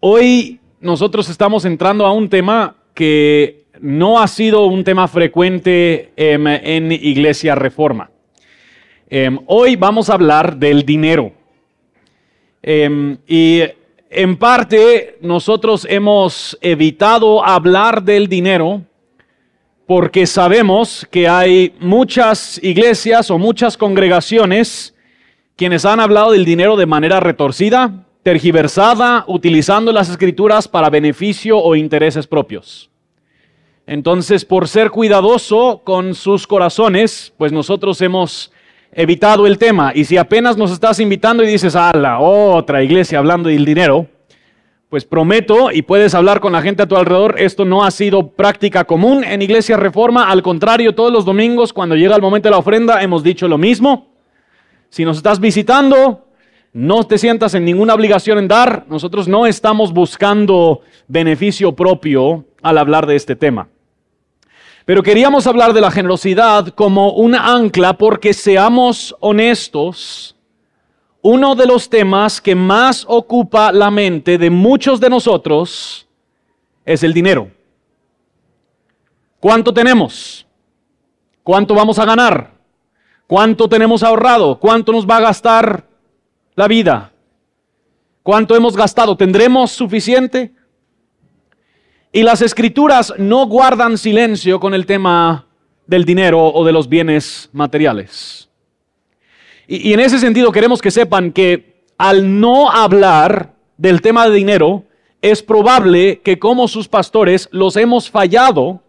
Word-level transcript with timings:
Hoy 0.00 0.60
nosotros 0.80 1.28
estamos 1.28 1.64
entrando 1.64 2.06
a 2.06 2.12
un 2.12 2.28
tema 2.28 2.76
que 2.94 3.64
no 3.80 4.20
ha 4.20 4.28
sido 4.28 4.66
un 4.66 4.84
tema 4.84 5.08
frecuente 5.08 6.12
em, 6.14 6.46
en 6.46 6.92
Iglesia 6.92 7.56
Reforma. 7.56 8.08
Em, 9.10 9.36
hoy 9.46 9.74
vamos 9.74 10.08
a 10.08 10.14
hablar 10.14 10.56
del 10.56 10.84
dinero. 10.84 11.32
Em, 12.62 13.18
y 13.26 13.62
en 14.08 14.36
parte 14.36 15.18
nosotros 15.20 15.84
hemos 15.90 16.56
evitado 16.60 17.44
hablar 17.44 18.00
del 18.04 18.28
dinero 18.28 18.82
porque 19.84 20.28
sabemos 20.28 21.08
que 21.10 21.26
hay 21.26 21.74
muchas 21.80 22.62
iglesias 22.62 23.32
o 23.32 23.38
muchas 23.38 23.76
congregaciones 23.76 24.94
quienes 25.56 25.84
han 25.84 25.98
hablado 25.98 26.30
del 26.30 26.44
dinero 26.44 26.76
de 26.76 26.86
manera 26.86 27.18
retorcida, 27.18 28.04
tergiversada, 28.28 29.24
utilizando 29.26 29.90
las 29.90 30.10
escrituras 30.10 30.68
para 30.68 30.90
beneficio 30.90 31.56
o 31.56 31.74
intereses 31.74 32.26
propios. 32.26 32.90
Entonces, 33.86 34.44
por 34.44 34.68
ser 34.68 34.90
cuidadoso 34.90 35.80
con 35.82 36.14
sus 36.14 36.46
corazones, 36.46 37.32
pues 37.38 37.52
nosotros 37.52 38.02
hemos 38.02 38.52
evitado 38.92 39.46
el 39.46 39.56
tema. 39.56 39.92
Y 39.94 40.04
si 40.04 40.18
apenas 40.18 40.58
nos 40.58 40.72
estás 40.72 41.00
invitando 41.00 41.42
y 41.42 41.46
dices, 41.46 41.74
a 41.74 41.90
la 41.96 42.18
otra 42.20 42.82
iglesia 42.82 43.18
hablando 43.18 43.48
del 43.48 43.64
dinero, 43.64 44.06
pues 44.90 45.06
prometo 45.06 45.72
y 45.72 45.80
puedes 45.80 46.14
hablar 46.14 46.40
con 46.40 46.52
la 46.52 46.60
gente 46.60 46.82
a 46.82 46.86
tu 46.86 46.96
alrededor, 46.96 47.36
esto 47.38 47.64
no 47.64 47.82
ha 47.82 47.90
sido 47.90 48.32
práctica 48.32 48.84
común 48.84 49.24
en 49.24 49.40
Iglesia 49.40 49.78
Reforma, 49.78 50.28
al 50.28 50.42
contrario, 50.42 50.94
todos 50.94 51.10
los 51.10 51.24
domingos 51.24 51.72
cuando 51.72 51.96
llega 51.96 52.14
el 52.14 52.20
momento 52.20 52.48
de 52.48 52.50
la 52.50 52.58
ofrenda 52.58 53.02
hemos 53.02 53.22
dicho 53.22 53.48
lo 53.48 53.56
mismo. 53.56 54.08
Si 54.90 55.06
nos 55.06 55.16
estás 55.16 55.40
visitando, 55.40 56.27
no 56.72 57.04
te 57.04 57.18
sientas 57.18 57.54
en 57.54 57.64
ninguna 57.64 57.94
obligación 57.94 58.38
en 58.38 58.48
dar. 58.48 58.84
Nosotros 58.88 59.26
no 59.28 59.46
estamos 59.46 59.92
buscando 59.92 60.82
beneficio 61.06 61.74
propio 61.74 62.44
al 62.62 62.78
hablar 62.78 63.06
de 63.06 63.16
este 63.16 63.36
tema. 63.36 63.68
Pero 64.84 65.02
queríamos 65.02 65.46
hablar 65.46 65.72
de 65.72 65.80
la 65.80 65.90
generosidad 65.90 66.68
como 66.68 67.12
una 67.12 67.54
ancla 67.54 67.94
porque 67.94 68.32
seamos 68.32 69.14
honestos, 69.20 70.34
uno 71.20 71.54
de 71.54 71.66
los 71.66 71.90
temas 71.90 72.40
que 72.40 72.54
más 72.54 73.04
ocupa 73.08 73.72
la 73.72 73.90
mente 73.90 74.38
de 74.38 74.48
muchos 74.48 75.00
de 75.00 75.10
nosotros 75.10 76.08
es 76.84 77.02
el 77.02 77.12
dinero. 77.12 77.50
¿Cuánto 79.40 79.74
tenemos? 79.74 80.46
¿Cuánto 81.42 81.74
vamos 81.74 81.98
a 81.98 82.04
ganar? 82.04 82.52
¿Cuánto 83.26 83.68
tenemos 83.68 84.02
ahorrado? 84.02 84.58
¿Cuánto 84.58 84.92
nos 84.92 85.06
va 85.06 85.18
a 85.18 85.22
gastar 85.22 85.87
la 86.58 86.66
vida? 86.66 87.12
¿Cuánto 88.24 88.56
hemos 88.56 88.76
gastado? 88.76 89.16
¿Tendremos 89.16 89.70
suficiente? 89.70 90.50
Y 92.10 92.24
las 92.24 92.42
escrituras 92.42 93.14
no 93.16 93.46
guardan 93.46 93.96
silencio 93.96 94.58
con 94.58 94.74
el 94.74 94.84
tema 94.84 95.46
del 95.86 96.04
dinero 96.04 96.44
o 96.44 96.64
de 96.64 96.72
los 96.72 96.88
bienes 96.88 97.48
materiales. 97.52 98.48
Y, 99.68 99.92
en 99.92 100.00
ese 100.00 100.18
sentido 100.18 100.50
queremos 100.50 100.82
que 100.82 100.90
sepan 100.90 101.30
que 101.30 101.84
al 101.96 102.40
no 102.40 102.72
hablar 102.72 103.54
del 103.76 104.02
tema 104.02 104.28
de 104.28 104.34
dinero, 104.34 104.82
es 105.22 105.44
probable 105.44 106.22
que 106.24 106.40
como 106.40 106.66
sus 106.66 106.88
pastores 106.88 107.48
los 107.52 107.76
hemos 107.76 108.10
fallado 108.10 108.82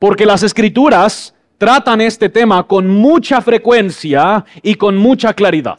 porque 0.00 0.26
las 0.26 0.42
escrituras 0.42 1.32
tratan 1.58 2.00
este 2.00 2.28
tema 2.28 2.66
con 2.66 2.88
mucha 2.88 3.40
frecuencia 3.40 4.44
y 4.62 4.74
con 4.74 4.96
mucha 4.96 5.32
claridad. 5.32 5.78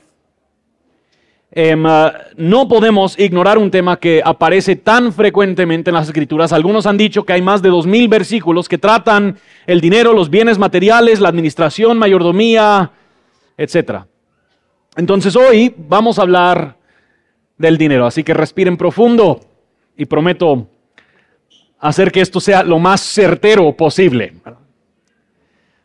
Em, 1.56 1.86
uh, 1.86 2.10
no 2.36 2.68
podemos 2.68 3.18
ignorar 3.20 3.60
un 3.60 3.70
tema 3.70 3.98
que 3.98 4.24
aparece 4.26 4.76
tan 4.76 5.14
frecuentemente 5.14 5.92
en 5.92 5.94
las 5.94 6.08
escrituras. 6.08 6.52
Algunos 6.52 6.88
han 6.88 6.98
dicho 6.98 7.24
que 7.26 7.34
hay 7.34 7.44
más 7.44 7.62
de 7.62 7.70
dos 7.70 7.86
mil 7.86 8.08
versículos 8.08 8.68
que 8.68 8.80
tratan 8.80 9.38
el 9.68 9.80
dinero, 9.80 10.14
los 10.14 10.32
bienes 10.32 10.58
materiales, 10.58 11.20
la 11.20 11.30
administración, 11.30 12.00
mayordomía, 12.00 12.90
etc. 13.56 14.00
Entonces 14.96 15.36
hoy 15.36 15.76
vamos 15.78 16.18
a 16.18 16.24
hablar 16.24 16.76
del 17.56 17.78
dinero, 17.78 18.08
así 18.08 18.24
que 18.24 18.34
respiren 18.34 18.76
profundo 18.76 19.40
y 19.96 20.06
prometo 20.06 20.68
hacer 21.80 22.12
que 22.12 22.22
esto 22.22 22.40
sea 22.40 22.64
lo 22.64 22.80
más 22.80 23.00
certero 23.00 23.72
posible. 23.78 24.34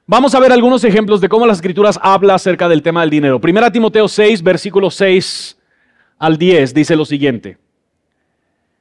Vamos 0.06 0.34
a 0.34 0.41
ver 0.41 0.50
algunos 0.50 0.82
ejemplos 0.84 1.21
de 1.21 1.28
cómo 1.28 1.47
las 1.47 1.59
escrituras 1.59 2.00
habla 2.03 2.37
acerca 2.37 2.71
del 2.71 2.82
tema 2.82 3.03
del 3.03 3.10
dinero. 3.10 3.38
Primera 3.38 3.71
Timoteo 3.71 4.09
6, 4.09 4.42
versículo 4.42 4.91
6 4.91 5.56
al 6.18 6.36
10 6.36 6.74
dice 6.74 6.96
lo 6.96 7.04
siguiente. 7.04 7.58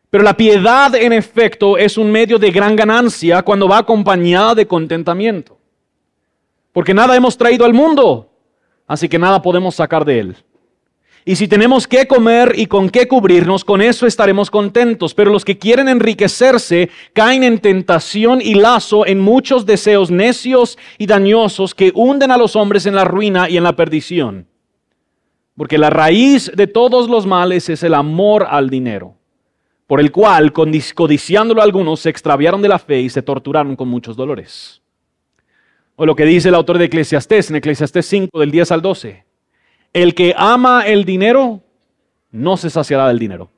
Pero 0.10 0.24
la 0.24 0.36
piedad 0.36 0.96
en 0.96 1.14
efecto 1.14 1.78
es 1.78 1.98
un 1.98 2.12
medio 2.12 2.40
de 2.40 2.52
gran 2.52 2.76
ganancia 2.76 3.42
cuando 3.42 3.68
va 3.68 3.80
acompañada 3.80 4.56
de 4.56 4.66
contentamiento. 4.66 5.58
Porque 6.72 6.94
nada 6.94 7.16
hemos 7.16 7.38
traído 7.38 7.66
al 7.66 7.74
mundo, 7.74 8.30
así 8.88 9.10
que 9.10 9.20
nada 9.20 9.42
podemos 9.42 9.76
sacar 9.76 10.06
de 10.06 10.20
él. 10.20 10.36
Y 11.26 11.36
si 11.36 11.50
tenemos 11.50 11.88
que 11.88 12.08
comer 12.08 12.54
y 12.56 12.68
con 12.68 12.90
qué 12.90 13.06
cubrirnos, 13.06 13.66
con 13.66 13.82
eso 13.82 14.08
estaremos 14.08 14.50
contentos. 14.50 15.14
Pero 15.14 15.30
los 15.30 15.44
que 15.44 15.58
quieren 15.58 15.90
enriquecerse 15.90 16.90
caen 17.12 17.44
en 17.44 17.60
tentación 17.60 18.40
y 18.42 18.54
lazo 18.54 19.06
en 19.06 19.20
muchos 19.20 19.66
deseos 19.66 20.10
necios 20.10 20.78
y 20.98 21.06
dañosos 21.06 21.76
que 21.76 21.92
hunden 21.94 22.32
a 22.32 22.38
los 22.38 22.56
hombres 22.56 22.86
en 22.86 22.96
la 22.96 23.04
ruina 23.04 23.50
y 23.50 23.58
en 23.58 23.64
la 23.64 23.76
perdición. 23.76 24.48
Porque 25.58 25.80
la 25.80 25.90
raíz 25.90 26.52
de 26.56 26.68
todos 26.68 27.10
los 27.10 27.26
males 27.26 27.68
es 27.68 27.82
el 27.82 27.96
amor 27.96 28.46
al 28.48 28.70
dinero, 28.70 29.16
por 29.88 30.00
el 30.00 30.12
cual, 30.12 30.54
codiciándolo 30.54 31.64
algunos, 31.64 32.02
se 32.02 32.10
extraviaron 32.10 32.62
de 32.62 32.70
la 32.70 32.78
fe 32.78 33.02
y 33.02 33.10
se 33.10 33.24
torturaron 33.24 33.76
con 33.76 33.88
muchos 33.88 34.16
dolores. 34.16 34.82
O 35.96 36.06
lo 36.06 36.16
que 36.16 36.26
dice 36.26 36.50
el 36.50 36.56
autor 36.56 36.78
de 36.78 36.86
Eclesiastés 36.86 37.50
en 37.50 37.56
Eclesiastés 37.56 38.06
5 38.06 38.40
del 38.40 38.52
10 38.52 38.72
al 38.72 38.82
12. 38.84 39.26
El 39.94 40.14
que 40.14 40.36
ama 40.38 40.86
el 40.86 41.06
dinero 41.06 41.64
no 42.32 42.56
se 42.56 42.70
saciará 42.70 43.08
del 43.08 43.18
dinero. 43.18 43.50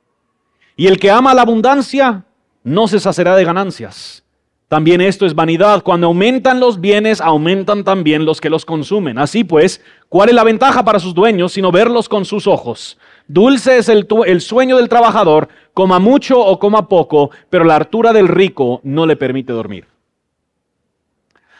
Y 0.76 0.86
el 0.86 0.98
que 0.98 1.10
ama 1.10 1.34
la 1.34 1.42
abundancia 1.42 2.24
no 2.64 2.88
se 2.88 2.98
saciará 2.98 3.36
de 3.36 3.44
ganancias. 3.44 4.24
También 4.70 5.00
esto 5.00 5.26
es 5.26 5.34
vanidad. 5.34 5.82
Cuando 5.82 6.06
aumentan 6.06 6.60
los 6.60 6.80
bienes, 6.80 7.20
aumentan 7.20 7.82
también 7.82 8.24
los 8.24 8.40
que 8.40 8.48
los 8.48 8.64
consumen. 8.64 9.18
Así 9.18 9.42
pues, 9.42 9.80
¿cuál 10.08 10.28
es 10.28 10.34
la 10.36 10.44
ventaja 10.44 10.84
para 10.84 11.00
sus 11.00 11.12
dueños 11.12 11.52
sino 11.52 11.72
verlos 11.72 12.08
con 12.08 12.24
sus 12.24 12.46
ojos? 12.46 12.96
Dulce 13.26 13.78
es 13.78 13.88
el, 13.88 14.06
sueño 14.40 14.76
del 14.76 14.88
trabajador, 14.88 15.48
coma 15.74 15.98
mucho 15.98 16.38
o 16.38 16.60
coma 16.60 16.86
poco, 16.88 17.32
pero 17.50 17.64
la 17.64 17.74
hartura 17.74 18.12
del 18.12 18.28
rico 18.28 18.80
no 18.84 19.06
le 19.06 19.16
permite 19.16 19.52
dormir. 19.52 19.88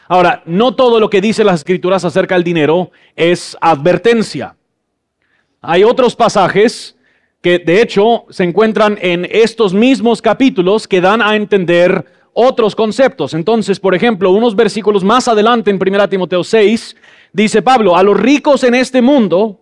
Ahora, 0.07 0.41
no 0.45 0.75
todo 0.75 0.97
lo 0.97 1.09
que 1.09 1.19
dicen 1.19 1.47
las 1.47 1.59
escrituras 1.59 2.05
acerca 2.05 2.35
del 2.35 2.45
dinero 2.45 2.91
es 3.17 3.57
advertencia. 3.59 4.55
Hay 5.59 5.83
otros 5.83 6.15
pasajes 6.15 6.95
que 7.41 7.59
de 7.59 7.81
hecho 7.81 8.23
se 8.29 8.45
encuentran 8.45 8.97
en 9.01 9.27
estos 9.29 9.73
mismos 9.73 10.21
capítulos 10.21 10.87
que 10.87 11.01
dan 11.01 11.21
a 11.21 11.35
entender 11.35 12.20
otros 12.33 12.75
conceptos. 12.75 13.33
Entonces, 13.33 13.79
por 13.79 13.95
ejemplo, 13.95 14.31
unos 14.31 14.55
versículos 14.55 15.03
más 15.03 15.27
adelante 15.27 15.71
en 15.71 15.79
1 15.81 16.09
Timoteo 16.09 16.43
6, 16.43 16.95
dice 17.33 17.61
Pablo, 17.61 17.95
a 17.95 18.03
los 18.03 18.19
ricos 18.19 18.63
en 18.63 18.75
este 18.75 19.01
mundo, 19.01 19.59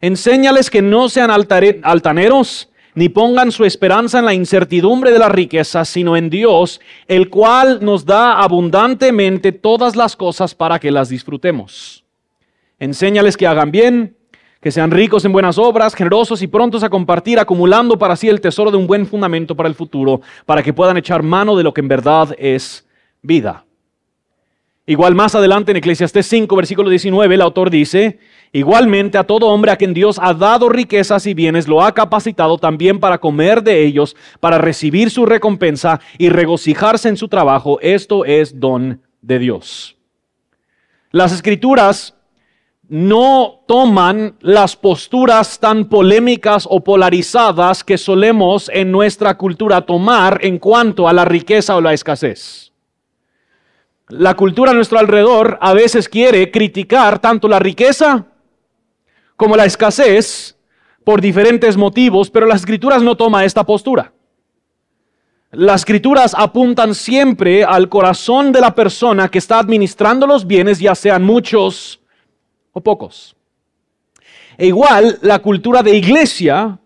enséñales 0.00 0.70
que 0.70 0.82
no 0.82 1.08
sean 1.08 1.30
altaneros, 1.30 2.68
ni 2.94 3.08
pongan 3.08 3.52
su 3.52 3.64
esperanza 3.64 4.18
en 4.18 4.26
la 4.26 4.34
incertidumbre 4.34 5.12
de 5.12 5.18
la 5.18 5.30
riqueza, 5.30 5.84
sino 5.84 6.16
en 6.16 6.28
Dios, 6.28 6.80
el 7.08 7.30
cual 7.30 7.78
nos 7.82 8.04
da 8.04 8.40
abundantemente 8.40 9.52
todas 9.52 9.96
las 9.96 10.14
cosas 10.14 10.54
para 10.54 10.78
que 10.78 10.90
las 10.90 11.08
disfrutemos. 11.08 12.04
Enséñales 12.78 13.36
que 13.36 13.46
hagan 13.46 13.70
bien, 13.70 14.16
que 14.62 14.70
sean 14.70 14.92
ricos 14.92 15.24
en 15.24 15.32
buenas 15.32 15.58
obras, 15.58 15.92
generosos 15.92 16.40
y 16.40 16.46
prontos 16.46 16.84
a 16.84 16.88
compartir, 16.88 17.40
acumulando 17.40 17.98
para 17.98 18.14
sí 18.14 18.28
el 18.28 18.40
tesoro 18.40 18.70
de 18.70 18.76
un 18.76 18.86
buen 18.86 19.06
fundamento 19.06 19.56
para 19.56 19.68
el 19.68 19.74
futuro, 19.74 20.20
para 20.46 20.62
que 20.62 20.72
puedan 20.72 20.96
echar 20.96 21.24
mano 21.24 21.56
de 21.56 21.64
lo 21.64 21.74
que 21.74 21.80
en 21.80 21.88
verdad 21.88 22.32
es 22.38 22.86
vida. 23.22 23.64
Igual 24.86 25.16
más 25.16 25.34
adelante 25.34 25.72
en 25.72 25.78
Eclesiastés 25.78 26.26
5, 26.26 26.54
versículo 26.54 26.90
19, 26.90 27.34
el 27.34 27.42
autor 27.42 27.70
dice, 27.70 28.20
igualmente 28.52 29.18
a 29.18 29.24
todo 29.24 29.48
hombre 29.48 29.72
a 29.72 29.76
quien 29.76 29.94
Dios 29.94 30.20
ha 30.22 30.32
dado 30.32 30.68
riquezas 30.68 31.26
y 31.26 31.34
bienes, 31.34 31.66
lo 31.66 31.82
ha 31.82 31.92
capacitado 31.92 32.56
también 32.56 33.00
para 33.00 33.18
comer 33.18 33.64
de 33.64 33.84
ellos, 33.84 34.14
para 34.38 34.58
recibir 34.58 35.10
su 35.10 35.26
recompensa 35.26 36.00
y 36.18 36.28
regocijarse 36.28 37.08
en 37.08 37.16
su 37.16 37.26
trabajo. 37.26 37.80
Esto 37.80 38.24
es 38.24 38.60
don 38.60 39.00
de 39.22 39.40
Dios. 39.40 39.96
Las 41.10 41.32
escrituras 41.32 42.14
no 42.92 43.64
toman 43.66 44.36
las 44.40 44.76
posturas 44.76 45.58
tan 45.58 45.86
polémicas 45.86 46.68
o 46.68 46.84
polarizadas 46.84 47.82
que 47.82 47.96
solemos 47.96 48.68
en 48.68 48.92
nuestra 48.92 49.38
cultura 49.38 49.80
tomar 49.80 50.40
en 50.42 50.58
cuanto 50.58 51.08
a 51.08 51.14
la 51.14 51.24
riqueza 51.24 51.74
o 51.74 51.80
la 51.80 51.94
escasez. 51.94 52.70
La 54.08 54.34
cultura 54.34 54.72
a 54.72 54.74
nuestro 54.74 54.98
alrededor 54.98 55.56
a 55.62 55.72
veces 55.72 56.06
quiere 56.06 56.50
criticar 56.50 57.18
tanto 57.18 57.48
la 57.48 57.58
riqueza 57.58 58.26
como 59.36 59.56
la 59.56 59.64
escasez 59.64 60.58
por 61.02 61.22
diferentes 61.22 61.78
motivos, 61.78 62.28
pero 62.28 62.44
las 62.44 62.60
escrituras 62.60 63.02
no 63.02 63.16
toma 63.16 63.46
esta 63.46 63.64
postura. 63.64 64.12
Las 65.50 65.80
escrituras 65.80 66.34
apuntan 66.36 66.94
siempre 66.94 67.64
al 67.64 67.88
corazón 67.88 68.52
de 68.52 68.60
la 68.60 68.74
persona 68.74 69.30
que 69.30 69.38
está 69.38 69.60
administrando 69.60 70.26
los 70.26 70.46
bienes, 70.46 70.78
ya 70.78 70.94
sean 70.94 71.22
muchos 71.22 72.01
o 72.72 72.80
pocos. 72.80 73.36
E 74.56 74.66
igual, 74.66 75.18
la 75.22 75.38
cultura 75.38 75.82
de 75.82 75.96
iglesia, 75.96 76.78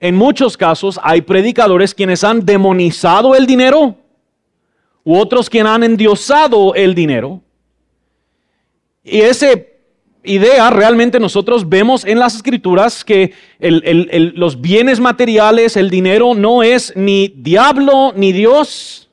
en 0.00 0.14
muchos 0.14 0.56
casos 0.56 1.00
hay 1.02 1.22
predicadores 1.22 1.94
quienes 1.94 2.22
han 2.24 2.44
demonizado 2.44 3.34
el 3.34 3.46
dinero 3.46 3.96
u 5.04 5.16
otros 5.16 5.48
quienes 5.48 5.72
han 5.72 5.84
endiosado 5.84 6.74
el 6.74 6.94
dinero. 6.94 7.40
Y 9.04 9.20
esa 9.20 9.46
idea 10.24 10.68
realmente 10.70 11.20
nosotros 11.20 11.68
vemos 11.68 12.04
en 12.04 12.18
las 12.18 12.34
escrituras 12.34 13.04
que 13.04 13.32
los 13.60 14.60
bienes 14.60 15.00
materiales, 15.00 15.76
el 15.76 15.90
dinero, 15.90 16.34
no 16.34 16.62
es 16.62 16.92
ni 16.96 17.28
diablo 17.28 18.12
ni 18.16 18.32
Dios 18.32 19.05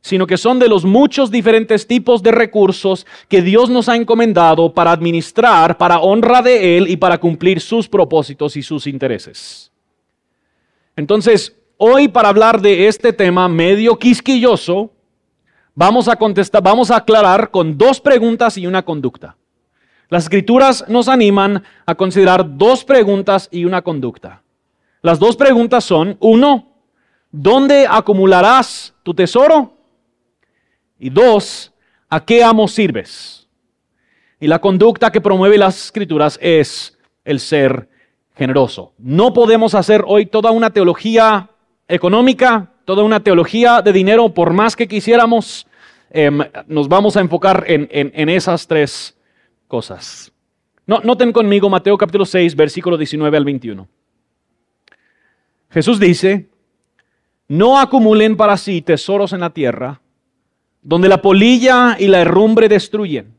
sino 0.00 0.26
que 0.26 0.36
son 0.36 0.58
de 0.58 0.68
los 0.68 0.84
muchos 0.84 1.30
diferentes 1.30 1.86
tipos 1.86 2.22
de 2.22 2.30
recursos 2.30 3.06
que 3.28 3.42
Dios 3.42 3.68
nos 3.68 3.88
ha 3.88 3.96
encomendado 3.96 4.72
para 4.72 4.92
administrar, 4.92 5.76
para 5.76 6.00
honra 6.00 6.42
de 6.42 6.76
Él 6.76 6.88
y 6.88 6.96
para 6.96 7.18
cumplir 7.18 7.60
sus 7.60 7.88
propósitos 7.88 8.56
y 8.56 8.62
sus 8.62 8.86
intereses. 8.86 9.72
Entonces, 10.96 11.56
hoy 11.76 12.08
para 12.08 12.28
hablar 12.28 12.60
de 12.60 12.88
este 12.88 13.12
tema 13.12 13.48
medio 13.48 13.98
quisquilloso, 13.98 14.90
vamos 15.74 16.08
a 16.08 16.16
contestar, 16.16 16.62
vamos 16.62 16.90
a 16.90 16.96
aclarar 16.96 17.50
con 17.50 17.78
dos 17.78 18.00
preguntas 18.00 18.58
y 18.58 18.66
una 18.66 18.84
conducta. 18.84 19.36
Las 20.08 20.24
escrituras 20.24 20.84
nos 20.88 21.08
animan 21.08 21.62
a 21.84 21.94
considerar 21.94 22.56
dos 22.56 22.84
preguntas 22.84 23.48
y 23.52 23.64
una 23.64 23.82
conducta. 23.82 24.42
Las 25.02 25.18
dos 25.18 25.36
preguntas 25.36 25.84
son, 25.84 26.16
uno, 26.20 26.72
¿dónde 27.30 27.86
acumularás 27.88 28.94
tu 29.02 29.14
tesoro? 29.14 29.77
Y 30.98 31.10
dos, 31.10 31.72
¿a 32.08 32.24
qué 32.24 32.42
amo 32.42 32.66
sirves? 32.68 33.48
Y 34.40 34.46
la 34.46 34.60
conducta 34.60 35.10
que 35.10 35.20
promueve 35.20 35.58
las 35.58 35.86
escrituras 35.86 36.38
es 36.40 36.98
el 37.24 37.40
ser 37.40 37.88
generoso. 38.36 38.92
No 38.98 39.32
podemos 39.32 39.74
hacer 39.74 40.04
hoy 40.06 40.26
toda 40.26 40.50
una 40.50 40.70
teología 40.70 41.50
económica, 41.88 42.72
toda 42.84 43.02
una 43.02 43.20
teología 43.20 43.82
de 43.82 43.92
dinero, 43.92 44.32
por 44.32 44.52
más 44.52 44.76
que 44.76 44.88
quisiéramos, 44.88 45.66
em, 46.10 46.40
nos 46.66 46.88
vamos 46.88 47.16
a 47.16 47.20
enfocar 47.20 47.64
en, 47.66 48.28
esas 48.28 48.66
tres 48.66 49.16
cosas. 49.66 50.32
No, 50.86 51.00
noten 51.00 51.32
conmigo 51.32 51.68
Mateo 51.68 51.98
capítulo 51.98 52.24
6, 52.24 52.54
versículo 52.54 52.96
19 52.96 53.36
al 53.36 53.44
21. 53.44 53.88
Jesús 55.70 56.00
dice, 56.00 56.48
no 57.46 57.78
acumulen 57.78 58.36
para 58.36 58.56
sí 58.56 58.80
tesoros 58.80 59.32
en 59.32 59.40
la 59.40 59.50
tierra, 59.50 60.00
donde 60.82 61.08
la 61.08 61.22
polilla 61.22 61.96
y 61.98 62.06
la 62.06 62.20
herrumbre 62.20 62.68
destruyen, 62.68 63.34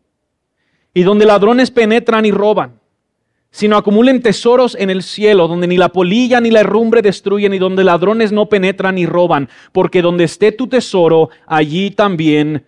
y 0.93 1.03
donde 1.03 1.25
ladrones 1.25 1.71
penetran 1.71 2.25
y 2.25 2.31
roban, 2.31 2.79
sino 3.51 3.77
acumulen 3.77 4.21
tesoros 4.21 4.75
en 4.75 4.89
el 4.89 5.01
cielo, 5.01 5.47
donde 5.47 5.67
ni 5.67 5.77
la 5.77 5.89
polilla 5.89 6.39
ni 6.39 6.51
la 6.51 6.59
herrumbre 6.59 7.01
destruyen, 7.01 7.53
y 7.53 7.59
donde 7.59 7.83
ladrones 7.83 8.31
no 8.31 8.47
penetran 8.47 8.95
ni 8.95 9.05
roban, 9.05 9.49
porque 9.71 10.01
donde 10.01 10.25
esté 10.25 10.51
tu 10.51 10.67
tesoro, 10.67 11.29
allí 11.47 11.91
también 11.91 12.65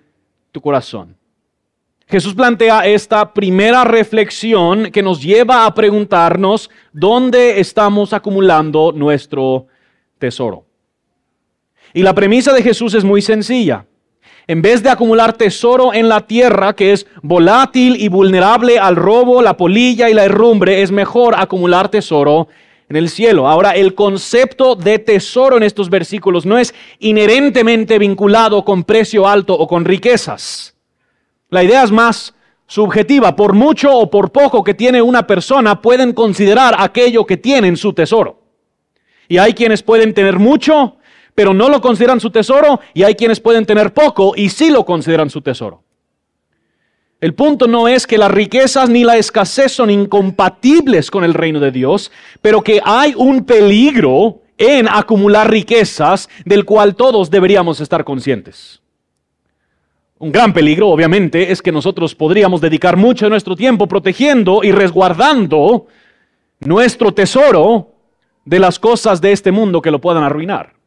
tu 0.51 0.61
corazón. 0.61 1.15
Jesús 2.07 2.33
plantea 2.33 2.85
esta 2.87 3.33
primera 3.33 3.85
reflexión 3.85 4.91
que 4.91 5.01
nos 5.01 5.21
lleva 5.21 5.65
a 5.65 5.73
preguntarnos 5.73 6.69
dónde 6.91 7.61
estamos 7.61 8.11
acumulando 8.11 8.91
nuestro 8.91 9.67
tesoro. 10.19 10.65
Y 11.93 12.03
la 12.03 12.13
premisa 12.13 12.53
de 12.53 12.63
Jesús 12.63 12.93
es 12.95 13.05
muy 13.05 13.21
sencilla. 13.21 13.85
En 14.47 14.61
vez 14.61 14.81
de 14.81 14.89
acumular 14.89 15.33
tesoro 15.33 15.93
en 15.93 16.09
la 16.09 16.21
tierra, 16.21 16.73
que 16.75 16.93
es 16.93 17.05
volátil 17.21 17.95
y 17.97 18.07
vulnerable 18.07 18.79
al 18.79 18.95
robo, 18.95 19.41
la 19.41 19.55
polilla 19.55 20.09
y 20.09 20.13
la 20.13 20.25
herrumbre, 20.25 20.81
es 20.81 20.91
mejor 20.91 21.35
acumular 21.37 21.89
tesoro 21.89 22.47
en 22.89 22.97
el 22.97 23.09
cielo. 23.09 23.47
Ahora, 23.47 23.71
el 23.71 23.93
concepto 23.95 24.75
de 24.75 24.99
tesoro 24.99 25.57
en 25.57 25.63
estos 25.63 25.89
versículos 25.89 26.45
no 26.45 26.57
es 26.57 26.73
inherentemente 26.99 27.99
vinculado 27.99 28.65
con 28.65 28.83
precio 28.83 29.27
alto 29.27 29.53
o 29.53 29.67
con 29.67 29.85
riquezas. 29.85 30.75
La 31.49 31.63
idea 31.63 31.83
es 31.83 31.91
más 31.91 32.33
subjetiva. 32.65 33.35
Por 33.35 33.53
mucho 33.53 33.93
o 33.93 34.09
por 34.09 34.31
poco 34.31 34.63
que 34.63 34.73
tiene 34.73 35.01
una 35.01 35.27
persona, 35.27 35.81
pueden 35.81 36.13
considerar 36.13 36.75
aquello 36.77 37.25
que 37.25 37.37
tienen 37.37 37.77
su 37.77 37.93
tesoro. 37.93 38.39
Y 39.27 39.37
hay 39.37 39.53
quienes 39.53 39.83
pueden 39.83 40.13
tener 40.13 40.39
mucho 40.39 40.97
pero 41.41 41.55
no 41.55 41.69
lo 41.69 41.81
consideran 41.81 42.19
su 42.19 42.29
tesoro 42.29 42.81
y 42.93 43.01
hay 43.01 43.15
quienes 43.15 43.39
pueden 43.39 43.65
tener 43.65 43.95
poco 43.95 44.33
y 44.35 44.49
sí 44.49 44.69
lo 44.69 44.85
consideran 44.85 45.31
su 45.31 45.41
tesoro. 45.41 45.81
El 47.19 47.33
punto 47.33 47.65
no 47.65 47.87
es 47.87 48.05
que 48.05 48.19
las 48.19 48.29
riquezas 48.29 48.91
ni 48.91 49.03
la 49.03 49.17
escasez 49.17 49.71
son 49.71 49.89
incompatibles 49.89 51.09
con 51.09 51.23
el 51.23 51.33
reino 51.33 51.59
de 51.59 51.71
Dios, 51.71 52.11
pero 52.43 52.61
que 52.61 52.79
hay 52.85 53.15
un 53.17 53.43
peligro 53.43 54.43
en 54.55 54.87
acumular 54.87 55.49
riquezas 55.49 56.29
del 56.45 56.63
cual 56.63 56.93
todos 56.93 57.31
deberíamos 57.31 57.81
estar 57.81 58.03
conscientes. 58.03 58.79
Un 60.19 60.31
gran 60.31 60.53
peligro, 60.53 60.89
obviamente, 60.89 61.51
es 61.51 61.59
que 61.63 61.71
nosotros 61.71 62.13
podríamos 62.13 62.61
dedicar 62.61 62.97
mucho 62.97 63.25
de 63.25 63.31
nuestro 63.31 63.55
tiempo 63.55 63.87
protegiendo 63.87 64.59
y 64.63 64.71
resguardando 64.71 65.87
nuestro 66.59 67.11
tesoro 67.15 67.95
de 68.45 68.59
las 68.59 68.77
cosas 68.77 69.21
de 69.21 69.31
este 69.31 69.51
mundo 69.51 69.81
que 69.81 69.89
lo 69.89 69.99
puedan 69.99 70.21
arruinar. 70.21 70.79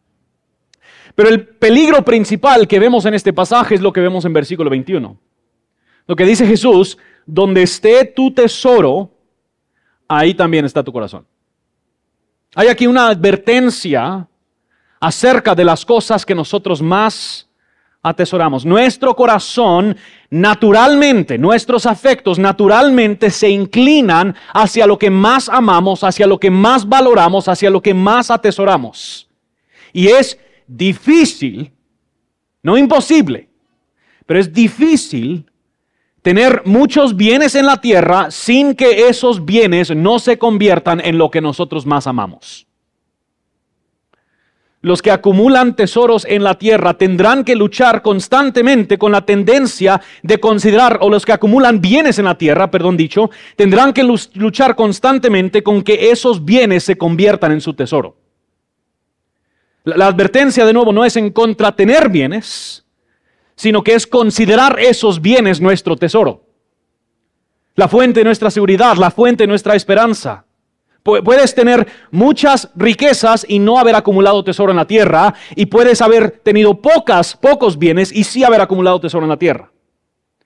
Pero 1.15 1.29
el 1.29 1.47
peligro 1.47 2.05
principal 2.05 2.67
que 2.67 2.79
vemos 2.79 3.05
en 3.07 3.15
este 3.15 3.33
pasaje 3.33 3.77
es 3.77 3.81
lo 3.81 3.93
que 3.93 4.01
vemos 4.01 4.25
en 4.25 4.33
versículo 4.33 4.71
21. 4.71 5.17
Lo 6.07 6.17
que 6.17 6.25
dice 6.25 6.47
Jesús, 6.47 6.99
donde 7.25 7.63
esté 7.63 8.05
tu 8.05 8.33
tesoro, 8.33 9.11
ahí 10.09 10.35
también 10.35 10.65
está 10.65 10.83
tu 10.83 10.93
corazón. 10.93 11.27
Hay 12.55 12.69
aquí 12.69 12.87
una 12.87 13.09
advertencia 13.09 14.27
acerca 15.01 15.55
de 15.55 15.65
las 15.65 15.85
cosas 15.85 16.25
que 16.25 16.35
nosotros 16.35 16.83
más 16.83 17.49
atesoramos. 18.03 18.65
Nuestro 18.65 19.17
corazón 19.17 19.97
naturalmente, 20.31 21.39
nuestros 21.39 21.87
afectos 21.87 22.39
naturalmente 22.39 23.31
se 23.31 23.49
inclinan 23.49 24.37
hacia 24.53 24.87
lo 24.87 24.99
que 24.99 25.11
más 25.11 25.49
amamos, 25.49 26.05
hacia 26.05 26.27
lo 26.27 26.39
que 26.39 26.51
más 26.51 26.89
valoramos, 26.89 27.49
hacia 27.49 27.71
lo 27.71 27.81
que 27.81 27.95
más 27.95 28.31
atesoramos. 28.31 29.29
Y 29.93 30.09
es 30.09 30.39
difícil, 30.67 31.73
no 32.63 32.77
imposible, 32.77 33.49
pero 34.27 34.41
es 34.41 34.53
difícil 34.53 35.51
tener 36.23 36.63
muchos 36.65 37.17
bienes 37.17 37.55
en 37.55 37.67
la 37.67 37.81
tierra 37.81 38.31
sin 38.31 38.75
que 38.75 39.09
esos 39.09 39.45
bienes 39.45 39.95
no 39.95 40.19
se 40.19 40.39
conviertan 40.39 41.01
en 41.05 41.19
lo 41.19 41.31
que 41.31 41.43
nosotros 41.43 41.85
más 41.85 42.07
amamos. 42.07 42.67
Los 44.81 45.01
que 45.01 45.11
acumulan 45.11 45.77
tesoros 45.77 46.27
en 46.27 46.43
la 46.43 46.59
tierra 46.59 46.95
tendrán 46.95 47.45
que 47.45 47.57
luchar 47.57 48.03
constantemente 48.03 48.99
con 48.99 49.13
la 49.13 49.25
tendencia 49.25 50.01
de 50.23 50.39
considerar, 50.39 50.99
o 51.01 51.09
los 51.09 51.25
que 51.25 51.33
acumulan 51.33 51.81
bienes 51.81 52.19
en 52.19 52.27
la 52.27 52.37
tierra, 52.37 52.71
perdón 52.71 52.97
dicho, 52.97 53.31
tendrán 53.57 53.95
que 53.95 54.03
luchar 54.03 54.77
constantemente 54.77 55.63
con 55.63 55.83
que 55.83 56.11
esos 56.11 56.45
bienes 56.45 56.85
se 56.85 56.99
conviertan 56.99 57.53
en 57.53 57.63
su 57.63 57.73
tesoro. 57.73 58.24
La, 59.85 60.07
advertencia 60.07 60.65
de 60.65 60.73
nuevo 60.73 60.93
no 60.93 61.05
es 61.05 61.17
en 61.17 61.31
contra 61.31 61.77
tener 61.77 62.09
bienes, 62.09 62.85
sino 63.55 63.85
que 63.85 63.95
es 63.95 64.07
considerar 64.07 64.81
esos 64.81 65.21
bienes 65.21 65.61
nuestro 65.61 65.97
tesoro. 65.97 66.43
La 67.77 67.89
fuente 67.89 68.21
de 68.21 68.25
nuestra 68.25 68.51
seguridad, 68.51 68.97
la 68.97 69.11
fuente 69.11 69.45
de 69.45 69.49
nuestra 69.49 69.75
esperanza. 69.75 70.47
Puedes 71.03 71.55
tener 71.55 71.87
muchas 72.11 72.71
riquezas 72.75 73.45
y 73.47 73.59
no 73.59 73.79
haber 73.79 73.95
acumulado 73.95 74.43
tesoro 74.43 74.71
en 74.71 74.79
la 74.79 74.87
tierra, 74.87 75.35
y 75.55 75.67
puedes 75.67 76.01
haber 76.01 76.31
tenido 76.31 76.81
pocas, 76.81 77.37
pocos 77.37 77.79
bienes 77.79 78.11
y 78.11 78.25
sí 78.25 78.43
haber 78.43 78.63
acumulado 78.63 79.01
tesoro 79.01 79.25
en 79.25 79.31
la 79.31 79.37
tierra 79.37 79.74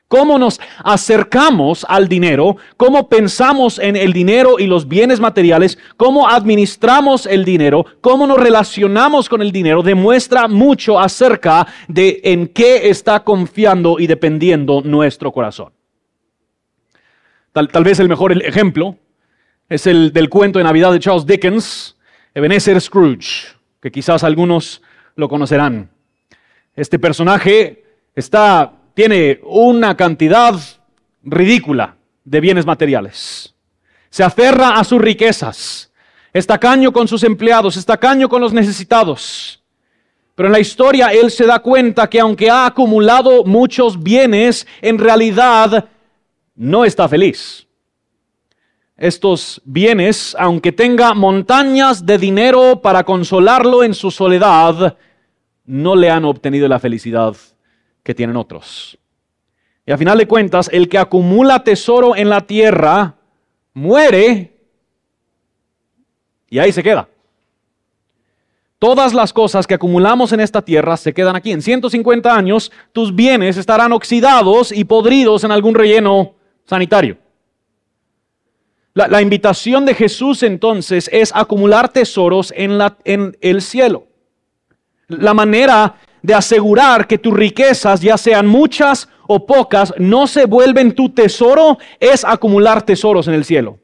cómo 0.09 0.39
nos 0.39 0.59
acercamos 0.83 1.87
al 1.89 2.09
dinero, 2.09 2.57
cómo 2.77 3.09
pensamos 3.09 3.79
en 3.79 3.95
el 3.95 4.13
dinero 4.13 4.59
y 4.59 4.67
los 4.67 4.89
bienes 4.89 5.21
materiales, 5.21 5.79
cómo 5.97 6.29
administramos 6.29 7.27
el 7.27 7.45
dinero, 7.45 7.85
cómo 8.01 8.27
nos 8.27 8.39
relacionamos 8.39 9.29
con 9.29 9.43
el 9.43 9.53
dinero, 9.53 9.83
demuestra 9.83 10.49
mucho 10.49 10.99
acerca 10.99 11.67
de 11.87 12.21
en 12.25 12.49
qué 12.49 12.89
está 12.89 13.23
confiando 13.23 13.99
y 13.99 14.07
dependiendo 14.07 14.81
nuestro 14.83 15.31
corazón. 15.31 15.73
Tal, 17.53 17.85
vez 17.85 17.99
el 17.99 18.09
mejor 18.09 18.33
ejemplo 18.43 18.97
es 19.69 19.87
el 19.87 20.13
del 20.13 20.29
cuento 20.29 20.59
de 20.59 20.65
Navidad 20.65 20.93
de 20.93 21.01
Charles 21.01 21.27
Dickens, 21.27 21.97
Ebenezer 22.33 22.81
Scrooge, 22.81 23.57
que 23.83 23.91
quizás 23.91 24.23
algunos 24.23 24.81
lo 25.17 25.29
conocerán. 25.29 25.91
Este 26.77 26.99
personaje 27.01 27.85
está 28.15 28.78
tiene 28.99 29.39
una 29.45 29.97
cantidad 29.97 30.57
ridícula 31.23 31.95
de 32.25 32.41
bienes 32.41 32.67
materiales. 32.67 33.55
se 34.11 34.25
aferra 34.25 34.71
a 34.71 34.83
sus 34.83 35.01
riquezas, 35.01 35.93
es 36.33 36.49
tacaño 36.49 36.93
con 36.93 37.07
sus 37.07 37.23
empleados, 37.23 37.77
es 37.77 37.87
tacaño 37.87 38.29
con 38.29 38.41
los 38.41 38.53
necesitados. 38.53 39.63
Pero 40.35 40.49
en 40.49 40.53
la 40.53 40.59
historia 40.59 41.13
él 41.13 41.31
se 41.31 41.47
da 41.47 41.61
cuenta 41.61 42.11
que 42.11 42.19
aunque 42.19 42.51
ha 42.51 42.67
acumulado 42.67 43.45
muchos 43.45 44.03
bienes, 44.03 44.67
en 44.83 44.99
realidad 44.99 45.89
no 46.57 46.85
está 46.85 47.09
feliz. 47.09 47.69
Estos 48.97 49.63
bienes, 49.65 50.35
aunque 50.37 50.73
tenga 50.73 51.15
montañas 51.15 52.05
de 52.05 52.19
dinero 52.19 52.83
para 52.83 53.05
consolarlo 53.05 53.85
en 53.85 53.95
su 53.95 54.11
soledad, 54.11 54.97
no 55.67 55.95
le 55.95 56.11
han 56.11 56.25
obtenido 56.25 56.67
la 56.67 56.81
felicidad 56.81 57.37
que 58.09 58.15
tienen 58.15 58.39
otros. 58.39 58.97
Y 59.85 59.93
a 59.93 59.99
final 59.99 60.17
de 60.17 60.27
cuentas, 60.27 60.71
el 60.73 60.89
que 60.89 60.97
acumula 60.97 61.63
tesoro 61.63 62.17
en 62.17 62.31
la 62.31 62.41
tierra 62.41 63.17
muere 63.75 64.57
y 66.49 66.59
ahí 66.59 66.73
se 66.73 66.83
queda. 66.83 67.07
Todas 68.79 69.13
las 69.13 69.35
cosas 69.35 69.67
que 69.67 69.75
acumulamos 69.75 70.33
en 70.33 70.41
esta 70.41 70.63
tierra 70.63 70.97
se 70.97 71.13
quedan 71.13 71.37
aquí. 71.37 71.53
En 71.53 71.61
150 71.61 72.35
años 72.35 72.73
tus 72.95 73.15
bienes 73.15 73.59
estarán 73.59 73.93
oxidados 73.93 74.73
y 74.73 74.85
podridos 74.85 75.45
en 75.45 75.53
algún 75.53 75.75
relleno 75.75 76.33
sanitario. 76.65 77.19
La, 78.95 79.21
invitación 79.21 79.85
de 79.85 79.93
Jesús 79.93 80.43
entonces 80.43 81.11
es 81.13 81.31
acumular 81.35 81.91
tesoros 81.91 82.55
en, 82.57 82.79
la, 82.79 82.97
en 83.05 83.37
el 83.43 83.61
cielo. 83.61 84.07
La 85.09 85.35
manera 85.35 85.97
de 86.23 86.35
asegurar 86.35 87.07
que 87.07 87.19
tus 87.19 87.35
riquezas, 87.35 88.01
ya 88.01 88.17
sean 88.17 88.47
muchas 88.47 89.09
o 89.27 89.47
pocas, 89.47 89.93
no 89.99 90.27
se 90.27 90.47
vuelven 90.47 90.93
tu 90.93 91.11
tesoro 91.11 91.79
es 92.01 92.25
acumular 92.25 92.83
tesoros 92.83 93.29
en 93.29 93.35
el 93.35 93.45
cielo. 93.45 93.79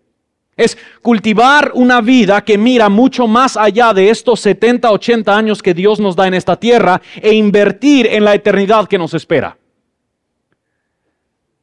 Es 0.57 0.79
cultivar 1.03 1.73
una 1.75 2.00
vida 2.00 2.45
que 2.45 2.57
mira 2.57 2.88
mucho 2.88 3.26
más 3.26 3.57
allá 3.57 3.93
de 3.93 4.11
estos 4.11 4.41
70, 4.41 4.91
80 4.91 5.37
años 5.37 5.62
que 5.62 5.75
Dios 5.75 5.99
nos 5.99 6.14
da 6.14 6.29
en 6.29 6.35
esta 6.35 6.57
tierra 6.57 7.03
e 7.21 7.35
invertir 7.35 8.07
en 8.07 8.25
la 8.25 8.35
eternidad 8.35 8.87
que 8.87 8.99
nos 8.99 9.14
espera. 9.14 9.59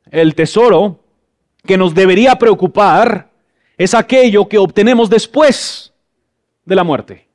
El 0.09 0.35
tesoro 0.35 0.99
que 1.65 1.77
nos 1.77 1.95
debería 1.95 2.35
preocupar 2.35 3.29
es 3.77 3.93
aquello 3.93 4.47
que 4.47 4.57
obtenemos 4.57 5.09
después 5.09 5.93
de 6.65 6.75
la 6.75 6.83
muerte. 6.83 7.30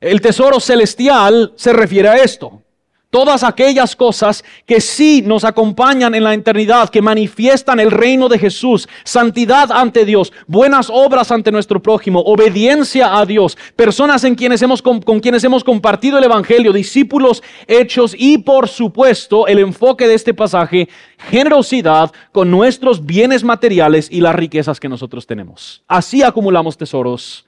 El 0.00 0.22
tesoro 0.22 0.60
celestial 0.60 1.52
se 1.56 1.74
refiere 1.74 2.08
a 2.08 2.16
esto. 2.16 2.62
Todas 3.10 3.42
aquellas 3.42 3.96
cosas 3.96 4.44
que 4.64 4.80
sí 4.80 5.20
nos 5.26 5.44
acompañan 5.44 6.14
en 6.14 6.22
la 6.22 6.32
eternidad, 6.32 6.90
que 6.90 7.02
manifiestan 7.02 7.80
el 7.80 7.90
reino 7.90 8.28
de 8.28 8.38
Jesús, 8.38 8.88
santidad 9.02 9.72
ante 9.72 10.04
Dios, 10.04 10.32
buenas 10.46 10.88
obras 10.88 11.32
ante 11.32 11.50
nuestro 11.50 11.82
prójimo, 11.82 12.20
obediencia 12.20 13.18
a 13.18 13.26
Dios, 13.26 13.58
personas 13.74 14.22
en 14.22 14.36
quienes 14.36 14.62
hemos, 14.62 14.80
con, 14.80 15.02
con 15.02 15.18
quienes 15.18 15.42
hemos 15.42 15.64
compartido 15.64 16.18
el 16.18 16.24
Evangelio, 16.24 16.72
discípulos 16.72 17.42
hechos 17.66 18.14
y 18.16 18.38
por 18.38 18.68
supuesto 18.68 19.48
el 19.48 19.58
enfoque 19.58 20.06
de 20.06 20.14
este 20.14 20.32
pasaje, 20.32 20.88
generosidad 21.30 22.12
con 22.30 22.48
nuestros 22.48 23.04
bienes 23.04 23.42
materiales 23.42 24.06
y 24.08 24.20
las 24.20 24.36
riquezas 24.36 24.78
que 24.78 24.88
nosotros 24.88 25.26
tenemos. 25.26 25.82
Así 25.88 26.22
acumulamos 26.22 26.78
tesoros 26.78 27.44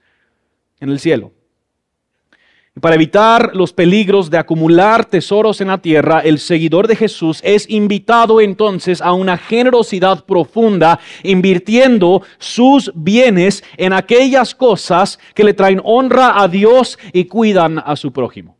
en 0.80 0.90
el 0.90 0.98
cielo. 0.98 1.30
Para 2.80 2.94
evitar 2.94 3.54
los 3.54 3.70
peligros 3.74 4.30
de 4.30 4.38
acumular 4.38 5.04
tesoros 5.04 5.60
en 5.60 5.68
la 5.68 5.78
tierra, 5.78 6.20
el 6.20 6.38
seguidor 6.38 6.88
de 6.88 6.96
Jesús 6.96 7.40
es 7.44 7.68
invitado 7.68 8.40
entonces 8.40 9.02
a 9.02 9.12
una 9.12 9.36
generosidad 9.36 10.24
profunda, 10.24 10.98
invirtiendo 11.22 12.22
sus 12.38 12.90
bienes 12.94 13.62
en 13.76 13.92
aquellas 13.92 14.54
cosas 14.54 15.18
que 15.34 15.44
le 15.44 15.52
traen 15.52 15.82
honra 15.84 16.40
a 16.40 16.48
Dios 16.48 16.98
y 17.12 17.26
cuidan 17.26 17.78
a 17.78 17.94
su 17.94 18.10
prójimo. 18.10 18.56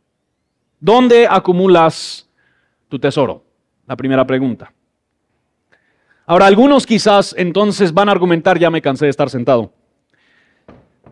¿Dónde 0.79 1.27
acumulas 1.27 2.29
tu 2.89 2.99
tesoro? 2.99 3.43
La 3.87 3.95
primera 3.95 4.27
pregunta. 4.27 4.71
Ahora, 6.27 6.45
algunos 6.45 6.85
quizás 6.85 7.33
entonces 7.35 7.91
van 7.91 8.09
a 8.09 8.11
argumentar, 8.11 8.59
ya 8.59 8.69
me 8.69 8.81
cansé 8.81 9.05
de 9.05 9.11
estar 9.11 9.31
sentado. 9.31 9.73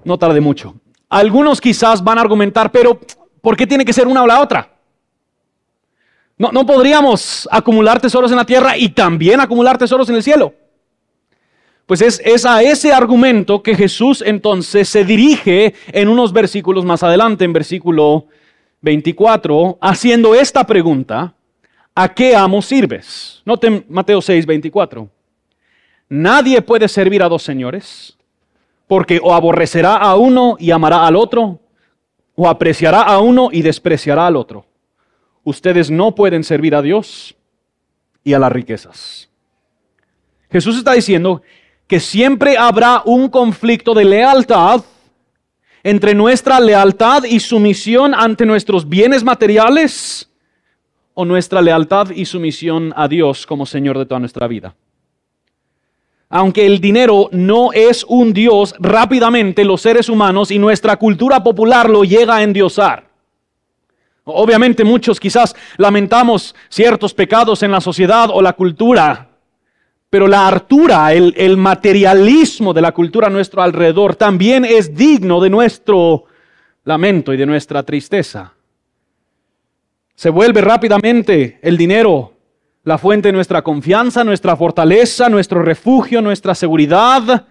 No 0.03 0.19
tarde 0.19 0.39
mucho. 0.39 0.75
Algunos 1.11 1.59
quizás 1.59 2.01
van 2.01 2.17
a 2.17 2.21
argumentar, 2.21 2.71
pero 2.71 2.97
¿por 3.41 3.57
qué 3.57 3.67
tiene 3.67 3.83
que 3.83 3.91
ser 3.91 4.07
una 4.07 4.23
o 4.23 4.27
la 4.27 4.39
otra? 4.39 4.69
No, 6.37 6.53
no 6.53 6.65
podríamos 6.65 7.49
acumular 7.51 7.99
tesoros 7.99 8.31
en 8.31 8.37
la 8.37 8.45
tierra 8.45 8.77
y 8.77 8.87
también 8.87 9.41
acumular 9.41 9.77
tesoros 9.77 10.07
en 10.07 10.15
el 10.15 10.23
cielo. 10.23 10.53
Pues 11.85 12.01
es, 12.01 12.21
es, 12.23 12.45
a 12.45 12.63
ese 12.63 12.93
argumento 12.93 13.61
que 13.61 13.75
Jesús 13.75 14.23
entonces 14.25 14.87
se 14.87 15.03
dirige 15.03 15.73
en 15.87 16.07
unos 16.07 16.31
versículos 16.31 16.85
más 16.85 17.03
adelante, 17.03 17.43
en 17.43 17.51
versículo 17.51 18.27
24, 18.79 19.79
haciendo 19.81 20.33
esta 20.33 20.65
pregunta, 20.65 21.33
¿a 21.93 22.13
qué 22.13 22.37
amo 22.37 22.61
sirves? 22.61 23.41
Noten 23.43 23.85
Mateo 23.89 24.21
6, 24.21 24.45
24. 24.45 25.09
Nadie 26.07 26.61
puede 26.61 26.87
servir 26.87 27.21
a 27.21 27.27
dos 27.27 27.43
señores, 27.43 28.17
porque 28.91 29.21
o 29.23 29.33
aborrecerá 29.33 29.95
a 29.95 30.17
uno 30.17 30.57
y 30.59 30.71
amará 30.71 31.07
al 31.07 31.15
otro, 31.15 31.61
o 32.35 32.49
apreciará 32.49 33.03
a 33.03 33.19
uno 33.19 33.47
y 33.49 33.61
despreciará 33.61 34.27
al 34.27 34.35
otro. 34.35 34.65
Ustedes 35.45 35.89
no 35.89 36.13
pueden 36.13 36.43
servir 36.43 36.75
a 36.75 36.81
Dios 36.81 37.33
y 38.21 38.33
a 38.33 38.39
las 38.39 38.51
riquezas. 38.51 39.29
Jesús 40.51 40.77
está 40.77 40.91
diciendo 40.91 41.41
que 41.87 42.01
siempre 42.01 42.57
habrá 42.57 43.01
un 43.05 43.29
conflicto 43.29 43.93
de 43.93 44.03
lealtad 44.03 44.83
entre 45.83 46.13
nuestra 46.13 46.59
lealtad 46.59 47.23
y 47.23 47.39
sumisión 47.39 48.13
ante 48.13 48.45
nuestros 48.45 48.89
bienes 48.89 49.23
materiales 49.23 50.29
o 51.13 51.23
nuestra 51.23 51.61
lealtad 51.61 52.09
y 52.09 52.25
sumisión 52.25 52.91
a 52.97 53.07
Dios 53.07 53.47
como 53.47 53.65
Señor 53.65 53.97
de 53.97 54.05
toda 54.05 54.19
nuestra 54.19 54.49
vida 54.49 54.75
aunque 56.31 56.65
el 56.65 56.79
dinero 56.79 57.29
no 57.33 57.73
es 57.73 58.05
un 58.07 58.31
Dios, 58.31 58.73
rápidamente 58.79 59.65
los 59.65 59.81
seres 59.81 60.07
humanos 60.07 60.49
y 60.49 60.57
nuestra 60.57 60.95
cultura 60.95 61.43
popular 61.43 61.89
lo 61.89 62.05
llega 62.05 62.37
a 62.37 62.43
endiosar. 62.43 63.03
Obviamente 64.23 64.85
muchos 64.85 65.19
quizás 65.19 65.53
lamentamos 65.77 66.55
ciertos 66.69 67.13
pecados 67.13 67.63
en 67.63 67.71
la 67.71 67.81
sociedad 67.81 68.29
o 68.31 68.41
la 68.41 68.53
cultura, 68.53 69.27
pero 70.09 70.25
la 70.25 70.47
hartura, 70.47 71.13
el, 71.13 71.33
el 71.35 71.57
materialismo 71.57 72.73
de 72.73 72.81
la 72.81 72.93
cultura 72.93 73.27
a 73.27 73.31
nuestro 73.31 73.61
alrededor 73.61 74.15
también 74.15 74.63
es 74.63 74.95
digno 74.95 75.41
de 75.41 75.49
nuestro 75.49 76.25
lamento 76.85 77.33
y 77.33 77.37
de 77.37 77.45
nuestra 77.45 77.83
tristeza. 77.83 78.53
Se 80.15 80.29
vuelve 80.29 80.61
rápidamente 80.61 81.59
el 81.61 81.75
dinero 81.75 82.30
la 82.83 82.97
fuente 82.97 83.27
de 83.27 83.33
nuestra 83.33 83.61
confianza, 83.61 84.23
nuestra 84.23 84.55
fortaleza, 84.55 85.29
nuestro 85.29 85.61
refugio, 85.61 86.21
nuestra 86.21 86.55
seguridad. 86.55 87.45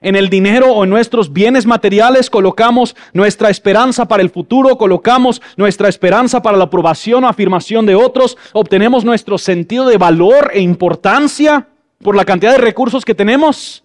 En 0.00 0.16
el 0.16 0.30
dinero 0.30 0.72
o 0.72 0.84
en 0.84 0.90
nuestros 0.90 1.32
bienes 1.32 1.66
materiales 1.66 2.30
colocamos 2.30 2.96
nuestra 3.12 3.50
esperanza 3.50 4.06
para 4.06 4.22
el 4.22 4.30
futuro, 4.30 4.78
colocamos 4.78 5.42
nuestra 5.56 5.88
esperanza 5.88 6.40
para 6.40 6.56
la 6.56 6.64
aprobación 6.64 7.24
o 7.24 7.28
afirmación 7.28 7.84
de 7.84 7.94
otros, 7.94 8.38
obtenemos 8.52 9.04
nuestro 9.04 9.36
sentido 9.36 9.86
de 9.88 9.98
valor 9.98 10.52
e 10.54 10.60
importancia 10.60 11.68
por 11.98 12.16
la 12.16 12.24
cantidad 12.24 12.52
de 12.52 12.58
recursos 12.58 13.04
que 13.04 13.14
tenemos. 13.14 13.84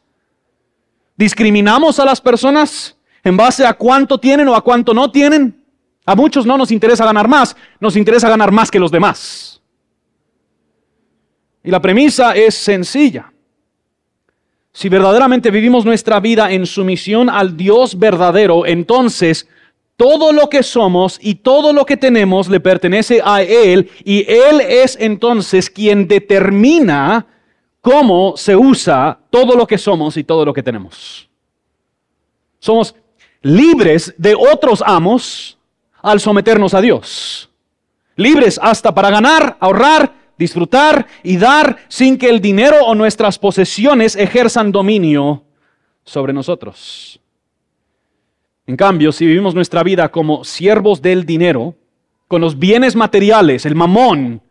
Discriminamos 1.17 1.99
a 1.99 2.05
las 2.05 2.21
personas 2.21 2.97
en 3.23 3.35
base 3.35 3.65
a 3.65 3.73
cuánto 3.73 4.19
tienen 4.19 4.47
o 4.47 4.55
a 4.55 4.63
cuánto 4.63 4.93
no 4.93 5.11
tienen. 5.11 5.61
A 6.05 6.15
muchos 6.15 6.45
no 6.45 6.57
nos 6.57 6.71
interesa 6.71 7.03
ganar 7.03 7.27
más, 7.27 7.57
nos 7.79 7.97
interesa 7.97 8.29
ganar 8.29 8.51
más 8.51 8.69
que 8.69 8.79
los 8.79 8.91
demás. 8.91 9.55
Y 11.65 11.71
la 11.71 11.81
premisa 11.81 12.35
es 12.35 12.53
sencilla. 12.53 13.31
Si 14.71 14.87
verdaderamente 14.87 15.49
vivimos 15.49 15.83
nuestra 15.83 16.19
vida 16.19 16.51
en 16.51 16.65
sumisión 16.67 17.29
al 17.29 17.57
Dios 17.57 17.97
verdadero, 17.97 18.67
entonces 18.67 19.47
todo 19.97 20.31
lo 20.31 20.47
que 20.47 20.61
somos 20.61 21.17
y 21.21 21.35
todo 21.35 21.73
lo 21.73 21.85
que 21.85 21.97
tenemos 21.97 22.49
le 22.49 22.59
pertenece 22.59 23.21
a 23.23 23.41
Él 23.41 23.89
y 24.03 24.29
Él 24.29 24.61
es 24.61 24.97
entonces 24.99 25.69
quien 25.69 26.07
determina 26.07 27.25
cómo 27.81 28.35
se 28.37 28.55
usa 28.55 29.17
todo 29.29 29.55
lo 29.55 29.65
que 29.65 29.77
somos 29.77 30.17
y 30.17 30.23
todo 30.23 30.45
lo 30.45 30.53
que 30.53 30.61
tenemos. 30.61 31.27
Somos 32.59 32.93
libres 33.41 34.13
de 34.17 34.35
otros 34.35 34.83
amos 34.85 35.57
al 36.01 36.19
someternos 36.19 36.73
a 36.75 36.81
Dios. 36.81 37.49
Libres 38.17 38.59
hasta 38.61 38.93
para 38.93 39.09
ganar, 39.09 39.57
ahorrar 39.59 40.24
disfrutar 40.37 41.07
y 41.23 41.37
dar 41.37 41.77
sin 41.87 42.17
que 42.17 42.29
el 42.29 42.41
dinero 42.41 42.85
o 42.85 42.95
nuestras 42.95 43.39
posesiones 43.39 44.15
ejerzan 44.15 44.71
dominio 44.71 45.43
sobre 46.03 46.33
nosotros. 46.33 47.19
En 48.67 48.75
cambio, 48.75 49.11
si 49.11 49.25
vivimos 49.25 49.53
nuestra 49.53 49.83
vida 49.83 50.09
como 50.09 50.43
siervos 50.43 51.01
del 51.01 51.25
dinero, 51.25 51.75
con 52.27 52.41
los 52.41 52.57
bienes 52.57 52.95
materiales, 52.95 53.65
el 53.65 53.75
mamón, 53.75 54.41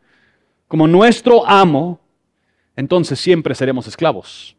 como 0.68 0.86
nuestro 0.86 1.46
amo, 1.46 2.00
entonces 2.76 3.18
siempre 3.18 3.54
seremos 3.54 3.86
esclavos. 3.86 4.56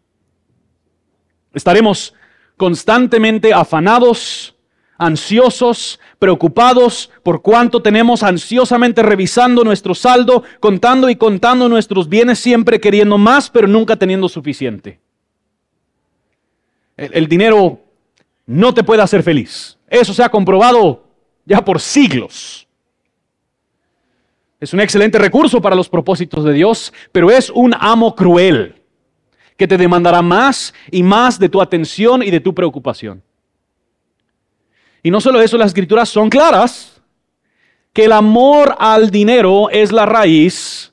Estaremos 1.54 2.14
constantemente 2.58 3.54
afanados, 3.54 4.55
ansiosos, 4.98 6.00
preocupados 6.20 7.12
por 7.24 7.42
cuánto 7.42 7.82
tenemos, 7.82 8.24
ansiosamente 8.24 9.04
revisando 9.04 9.64
nuestro 9.64 9.96
saldo, 9.96 10.44
contando 10.60 11.10
y 11.10 11.16
contando 11.16 11.70
nuestros 11.70 12.10
bienes, 12.10 12.40
siempre 12.40 12.80
queriendo 12.80 13.18
más, 13.18 13.50
pero 13.50 13.68
nunca 13.68 13.96
teniendo 13.96 14.30
suficiente. 14.30 15.00
El, 16.98 17.12
el 17.14 17.28
dinero 17.28 17.80
no 18.46 18.74
te 18.74 18.84
puede 18.84 19.02
hacer 19.02 19.24
feliz. 19.24 19.78
Eso 19.90 20.14
se 20.14 20.24
ha 20.24 20.30
comprobado 20.30 21.04
ya 21.46 21.64
por 21.64 21.80
siglos. 21.80 22.68
Es 24.60 24.74
un 24.74 24.80
excelente 24.80 25.18
recurso 25.20 25.62
para 25.62 25.76
los 25.76 25.90
propósitos 25.90 26.44
de 26.44 26.54
Dios, 26.54 26.94
pero 27.12 27.30
es 27.30 27.50
un 27.50 27.76
amo 27.78 28.16
cruel 28.16 28.82
que 29.58 29.68
te 29.68 29.78
demandará 29.78 30.22
más 30.22 30.74
y 30.92 31.04
más 31.04 31.40
de 31.40 31.50
tu 31.50 31.62
atención 31.62 32.24
y 32.24 32.32
de 32.32 32.40
tu 32.40 32.54
preocupación. 32.54 33.22
Y 35.06 35.12
no 35.12 35.22
solo 35.22 35.40
eso, 35.40 35.56
las 35.56 35.68
escrituras 35.68 36.10
son 36.10 36.32
claras, 36.32 37.00
que 37.94 38.06
el 38.06 38.12
amor 38.12 38.76
al 38.80 39.12
dinero 39.12 39.70
es 39.70 39.92
la 39.92 40.04
raíz 40.08 40.92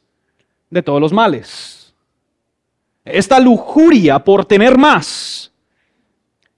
de 0.68 0.82
todos 0.82 1.00
los 1.00 1.14
males. 1.14 1.94
Esta 3.06 3.40
lujuria 3.40 4.22
por 4.22 4.44
tener 4.44 4.76
más, 4.76 5.50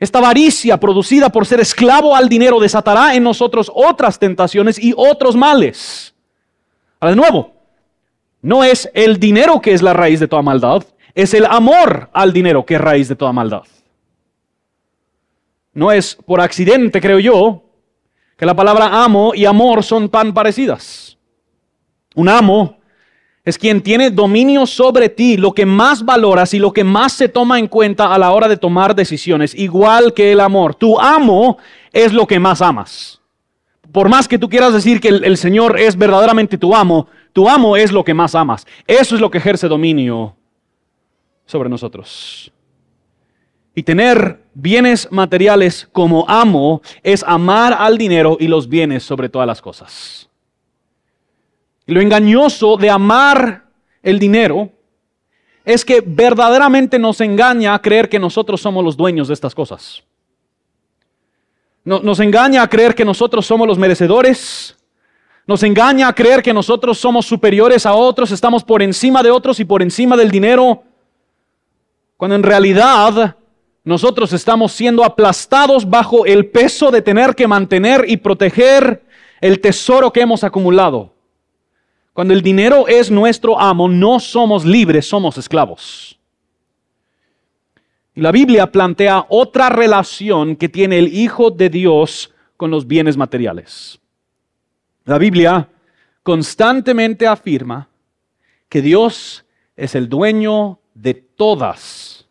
esta 0.01 0.19
avaricia 0.19 0.81
producida 0.81 1.29
por 1.29 1.47
ser 1.47 1.61
esclavo 1.61 2.17
al 2.17 2.29
dinero 2.29 2.59
desatará 2.59 3.15
en 3.15 3.23
nosotros 3.23 3.71
otras 3.73 4.19
tentaciones 4.19 4.77
y 4.77 4.93
otros 4.97 5.37
males. 5.37 6.13
Ahora 6.99 7.15
de 7.15 7.21
nuevo, 7.21 7.53
no 8.43 8.65
es 8.65 8.91
el 8.95 9.21
dinero 9.21 9.61
que 9.61 9.73
es 9.73 9.81
la 9.81 9.93
raíz 9.93 10.19
de 10.19 10.27
toda 10.27 10.43
maldad, 10.43 10.83
es 11.15 11.33
el 11.35 11.47
amor 11.47 12.11
al 12.13 12.33
dinero 12.33 12.67
que 12.67 12.75
es 12.75 12.81
raíz 12.81 13.07
de 13.07 13.15
toda 13.15 13.31
maldad. 13.31 13.63
No 15.75 15.93
es 15.93 16.15
por 16.15 16.41
accidente, 16.41 17.01
creo 17.01 17.19
yo, 17.19 17.65
que 18.37 18.47
la 18.47 18.55
palabra 18.55 19.05
amo 19.05 19.33
y 19.35 19.45
amor 19.45 19.83
son 19.83 20.09
tan 20.09 20.33
parecidas. 20.33 21.19
Un 22.15 22.29
amo 22.29 22.79
es 23.45 23.59
quien 23.59 23.83
tiene 23.83 24.11
dominio 24.11 24.65
sobre 24.65 25.09
ti, 25.11 25.37
lo 25.37 25.53
que 25.53 25.67
más 25.67 26.05
valoras 26.05 26.55
y 26.55 26.59
lo 26.59 26.73
que 26.73 26.83
más 26.83 27.13
se 27.13 27.29
toma 27.29 27.59
en 27.59 27.69
cuenta 27.69 28.15
a 28.15 28.19
la 28.19 28.33
hora 28.33 28.49
de 28.49 28.57
tomar 28.57 28.95
decisiones, 28.95 29.55
igual 29.55 30.15
que 30.15 30.33
el 30.33 30.41
amor. 30.41 30.75
Tu 30.75 30.99
amo 30.99 31.59
es 31.93 32.13
lo 32.13 32.27
que 32.27 32.39
más 32.39 32.63
amas. 32.63 33.21
Por 33.93 34.09
más 34.09 34.27
que 34.27 34.39
tú 34.39 34.49
quieras 34.49 34.73
decir 34.73 34.99
que 35.01 35.09
el, 35.09 35.37
Señor 35.37 35.79
es 35.79 35.97
verdaderamente 35.97 36.57
tu 36.57 36.75
amo, 36.75 37.07
tu 37.33 37.49
amo 37.49 37.77
es 37.77 37.93
lo 37.93 38.03
que 38.03 38.15
más 38.15 38.35
amas. 38.35 38.67
Eso 38.87 39.15
es 39.15 39.21
lo 39.21 39.31
que 39.31 39.39
ejerce 39.39 39.69
dominio 39.69 40.35
sobre 41.45 41.69
nosotros. 41.69 42.51
Y 43.75 43.83
tener 43.83 44.41
bienes 44.55 45.09
materiales 45.11 45.89
como 45.93 46.25
amo 46.29 46.81
es 47.03 47.25
amar 47.27 47.75
al 47.79 47.99
dinero 47.99 48.37
y 48.39 48.47
los 48.47 48.69
bienes 48.69 49.03
sobre 49.03 49.29
todas 49.29 49.47
las 49.47 49.61
cosas. 49.61 50.29
Y 51.87 51.93
lo 51.93 52.01
engañoso 52.01 52.77
de 52.77 52.91
amar 52.91 53.65
el 54.03 54.19
dinero 54.19 54.71
es 55.65 55.85
que 55.85 56.03
verdaderamente 56.05 56.99
nos 56.99 57.21
engaña 57.21 57.75
a 57.75 57.83
creer 57.83 58.09
que 58.09 58.19
nosotros 58.19 58.61
somos 58.61 58.85
los 58.85 58.97
dueños 58.97 59.29
de 59.29 59.35
estas 59.35 59.55
cosas. 59.55 60.03
Nos 61.85 62.21
engaña 62.21 62.63
a 62.63 62.69
creer 62.69 62.95
que 62.95 63.05
nosotros 63.05 63.45
somos 63.45 63.67
los 63.67 63.79
merecedores. 63.79 64.77
Nos 65.47 65.63
engaña 65.63 66.09
a 66.09 66.15
creer 66.15 66.43
que 66.43 66.55
nosotros 66.55 66.99
somos 66.99 67.27
superiores 67.27 67.85
a 67.85 67.93
otros, 67.93 68.31
estamos 68.31 68.65
por 68.65 68.83
encima 68.83 69.23
de 69.23 69.31
otros 69.31 69.61
y 69.61 69.67
por 69.67 69.83
encima 69.83 70.17
del 70.17 70.31
dinero. 70.31 70.83
Cuando 72.17 72.37
en 72.37 72.43
realidad 72.43 73.37
nosotros 73.85 74.33
estamos 74.33 74.73
siendo 74.73 75.05
aplastados 75.05 75.89
bajo 75.89 76.25
el 76.25 76.47
peso 76.47 76.91
de 76.91 77.03
tener 77.03 77.35
que 77.35 77.47
mantener 77.47 78.07
y 78.09 78.17
proteger 78.17 79.05
el 79.43 79.61
tesoro 79.61 80.11
que 80.11 80.23
hemos 80.23 80.43
acumulado. 80.43 81.15
Cuando 82.15 82.33
el 82.33 82.41
dinero 82.41 82.89
es 82.89 83.11
nuestro 83.11 83.61
amo, 83.61 83.87
no 83.89 84.21
somos 84.21 84.65
libres, 84.65 85.07
somos 85.07 85.37
esclavos. 85.37 86.19
La 88.15 88.33
Biblia 88.33 88.71
plantea 88.71 89.27
otra 89.29 89.69
relación 89.69 90.57
que 90.57 90.69
tiene 90.69 90.99
el 90.99 91.13
Hijo 91.13 91.51
de 91.51 91.69
Dios 91.69 92.33
con 92.57 92.71
los 92.71 92.87
bienes 92.87 93.17
materiales. 93.17 94.01
La 95.05 95.19
Biblia 95.19 95.69
constantemente 96.23 97.27
afirma 97.27 97.89
que 98.71 98.81
Dios 98.81 99.45
es 99.77 99.95
el 99.95 100.09
dueño 100.09 100.79
de 100.95 101.15
todas 101.15 102.27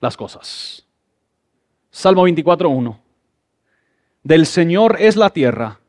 las 0.00 0.16
cosas. 0.16 0.87
Salmo 1.98 2.28
24.1. 2.28 2.96
Del 4.22 4.46
Señor 4.46 4.98
es 5.00 5.16
la 5.16 5.30
tierra 5.30 5.80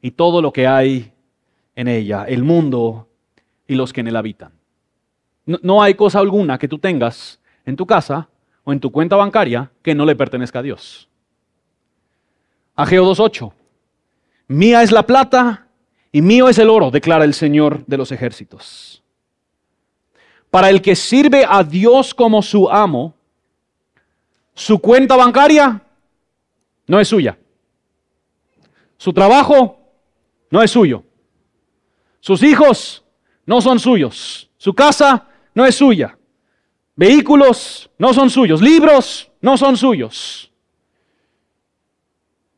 y 0.00 0.12
todo 0.12 0.40
lo 0.40 0.52
que 0.52 0.68
hay 0.68 1.12
en 1.74 1.88
ella, 1.88 2.24
el 2.28 2.44
mundo 2.44 3.08
y 3.66 3.74
los 3.74 3.92
que 3.92 4.02
en 4.02 4.06
él 4.06 4.14
habitan. 4.14 4.52
No, 5.44 5.58
no, 5.60 5.82
hay 5.82 5.94
cosa 5.94 6.20
alguna 6.20 6.56
que 6.56 6.68
tú 6.68 6.78
tengas 6.78 7.40
en 7.66 7.74
tu 7.74 7.84
casa 7.84 8.28
o 8.62 8.72
en 8.72 8.78
tu 8.78 8.92
cuenta 8.92 9.16
bancaria 9.16 9.72
que 9.82 9.92
no 9.92 10.06
le 10.06 10.14
pertenezca 10.14 10.60
a 10.60 10.62
Dios. 10.62 11.08
Ageo 12.76 13.04
2.8. 13.04 13.52
Mía 14.46 14.84
es 14.84 14.92
la 14.92 15.04
plata 15.04 15.66
y 16.12 16.22
mío 16.22 16.48
es 16.48 16.58
el 16.58 16.70
oro, 16.70 16.92
declara 16.92 17.24
el 17.24 17.34
Señor 17.34 17.84
de 17.86 17.96
los 17.96 18.12
ejércitos. 18.12 19.02
Para 20.52 20.70
el 20.70 20.80
que 20.80 20.94
sirve 20.94 21.44
a 21.44 21.64
Dios 21.64 22.14
como 22.14 22.40
su 22.40 22.70
amo, 22.70 23.16
su 24.54 24.78
cuenta 24.78 25.16
bancaria 25.16 25.82
no 26.86 27.00
es 27.00 27.08
suya. 27.08 27.36
Su 28.96 29.12
trabajo 29.12 29.78
no 30.50 30.62
es 30.62 30.70
suyo. 30.70 31.02
Sus 32.20 32.42
hijos 32.42 33.04
no 33.44 33.60
son 33.60 33.78
suyos. 33.78 34.48
Su 34.56 34.72
casa 34.72 35.26
no 35.54 35.66
es 35.66 35.74
suya. 35.74 36.16
Vehículos 36.94 37.90
no 37.98 38.14
son 38.14 38.30
suyos. 38.30 38.62
Libros 38.62 39.30
no 39.40 39.56
son 39.56 39.76
suyos. 39.76 40.50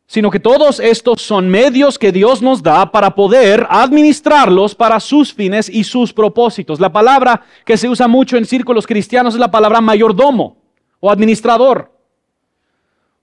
Sino 0.07 0.31
que 0.31 0.39
todos 0.39 0.79
estos 0.79 1.21
son 1.23 1.49
medios 1.49 1.99
que 1.99 2.13
Dios 2.13 2.43
nos 2.43 2.63
da 2.63 2.93
para 2.93 3.15
poder 3.15 3.67
administrarlos 3.69 4.75
para 4.75 5.01
sus 5.01 5.33
fines 5.35 5.69
y 5.69 5.83
sus 5.83 6.13
propósitos. 6.13 6.79
La 6.79 6.93
palabra 6.93 7.43
que 7.65 7.77
se 7.77 7.89
usa 7.89 8.07
mucho 8.07 8.37
en 8.37 8.45
círculos 8.45 8.87
cristianos 8.87 9.35
es 9.35 9.41
la 9.41 9.51
palabra 9.51 9.81
mayordomo 9.81 10.56
o 11.01 11.11
administrador. 11.11 11.91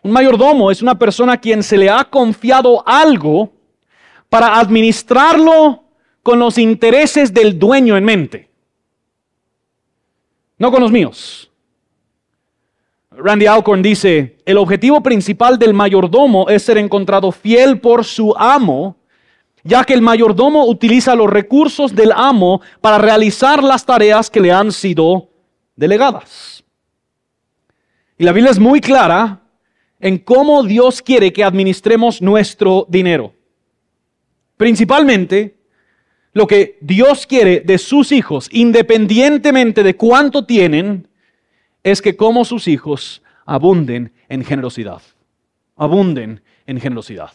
Un 0.02 0.12
mayordomo 0.12 0.70
es 0.70 0.82
una 0.82 1.00
persona 1.00 1.34
a 1.34 1.38
quien 1.38 1.64
se 1.64 1.78
le 1.78 1.90
ha 1.90 2.04
confiado 2.04 2.84
algo 2.86 3.52
para 4.30 4.60
administrarlo 4.60 5.84
con 6.22 6.40
los 6.40 6.58
intereses 6.58 7.34
del 7.34 7.58
dueño 7.58 7.96
en 7.96 8.06
mente, 8.06 8.50
no 10.58 10.72
con 10.72 10.82
los 10.82 10.92
míos. 10.92 11.50
Randy 13.12 13.46
Alcorn 13.46 13.82
dice, 13.82 14.38
el 14.46 14.58
objetivo 14.58 15.02
principal 15.04 15.60
del 15.60 15.74
mayordomo 15.74 16.50
es 16.50 16.64
ser 16.64 16.78
encontrado 16.78 17.32
fiel 17.32 17.80
por 17.80 18.06
su 18.06 18.34
amo, 18.38 18.98
ya 19.64 19.84
que 19.84 19.94
el 19.94 20.02
mayordomo 20.02 20.66
utiliza 20.66 21.16
los 21.16 21.30
recursos 21.30 21.94
del 21.94 22.12
amo 22.12 22.62
para 22.82 22.98
realizar 22.98 23.64
las 23.64 23.86
tareas 23.86 24.30
que 24.30 24.40
le 24.40 24.52
han 24.52 24.72
sido 24.72 25.30
delegadas. 25.76 26.63
Y 28.18 28.24
la 28.24 28.32
Biblia 28.32 28.52
es 28.52 28.60
muy 28.60 28.82
clara 28.82 29.42
en 30.00 30.18
cómo 30.18 30.64
Dios 30.64 31.02
quiere 31.02 31.32
que 31.34 31.44
administremos 31.44 32.22
nuestro 32.22 32.86
dinero. 32.90 33.34
Principalmente 34.58 35.58
lo 36.34 36.48
que 36.48 36.78
Dios 36.82 37.26
quiere 37.28 37.62
de 37.62 37.78
sus 37.78 38.12
hijos, 38.12 38.50
independientemente 38.52 39.84
de 39.84 39.96
cuánto 39.96 40.46
tienen, 40.46 41.08
es 41.84 42.02
que 42.02 42.16
como 42.16 42.44
sus 42.44 42.68
hijos 42.68 43.22
abunden 43.46 44.14
en 44.30 44.44
generosidad. 44.44 45.02
Abunden 45.76 46.42
en 46.66 46.80
generosidad. 46.80 47.32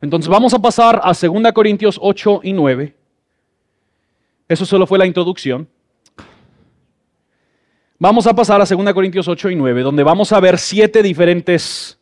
Entonces 0.00 0.28
vamos 0.28 0.54
a 0.54 0.58
pasar 0.58 1.00
a 1.02 1.12
2 1.12 1.52
Corintios 1.52 1.98
8 2.00 2.40
y 2.44 2.52
9. 2.52 2.94
Eso 4.48 4.66
solo 4.66 4.86
fue 4.86 4.98
la 4.98 5.06
introducción. 5.06 5.68
Vamos 7.98 8.26
a 8.26 8.34
pasar 8.34 8.60
a 8.60 8.66
2 8.66 8.92
Corintios 8.92 9.26
8 9.26 9.48
y 9.50 9.56
9, 9.56 9.80
donde 9.80 10.02
vamos 10.02 10.30
a 10.30 10.38
ver 10.38 10.58
siete 10.58 11.02
diferentes 11.02 11.98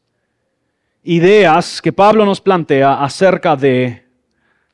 ideas 1.05 1.81
que 1.81 1.93
Pablo 1.93 2.25
nos 2.25 2.41
plantea 2.41 2.95
acerca 3.05 3.55
de 3.55 4.03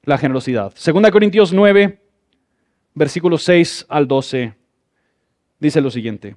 la 0.05 0.17
generosidad. 0.17 0.73
Segunda 0.77 1.11
Corintios 1.11 1.53
9, 1.53 2.01
versículos 2.95 3.43
6 3.43 3.85
al 3.91 4.09
12, 4.09 4.55
dice 5.59 5.83
lo 5.83 5.91
siguiente. 5.91 6.37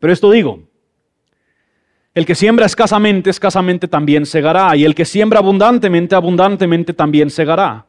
Pero 0.00 0.10
esto 0.10 0.30
digo, 0.30 0.62
el 2.14 2.24
que 2.24 2.34
siembra 2.34 2.64
escasamente, 2.64 3.28
escasamente 3.28 3.88
también 3.88 4.24
segará, 4.24 4.74
y 4.74 4.86
el 4.86 4.94
que 4.94 5.04
siembra 5.04 5.40
abundantemente, 5.40 6.14
abundantemente 6.14 6.94
también 6.94 7.28
segará. 7.28 7.84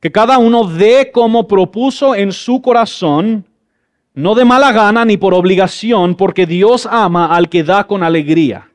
Que 0.00 0.10
cada 0.10 0.38
uno 0.38 0.66
dé 0.66 1.10
como 1.12 1.46
propuso 1.46 2.14
en 2.14 2.32
su 2.32 2.62
corazón, 2.62 3.46
no 4.14 4.36
de 4.36 4.44
mala 4.44 4.70
gana 4.70 5.04
ni 5.04 5.16
por 5.16 5.34
obligación, 5.34 6.14
porque 6.14 6.46
Dios 6.46 6.86
ama 6.90 7.34
al 7.34 7.48
que 7.48 7.64
da 7.64 7.88
con 7.88 8.04
alegría. 8.04 8.70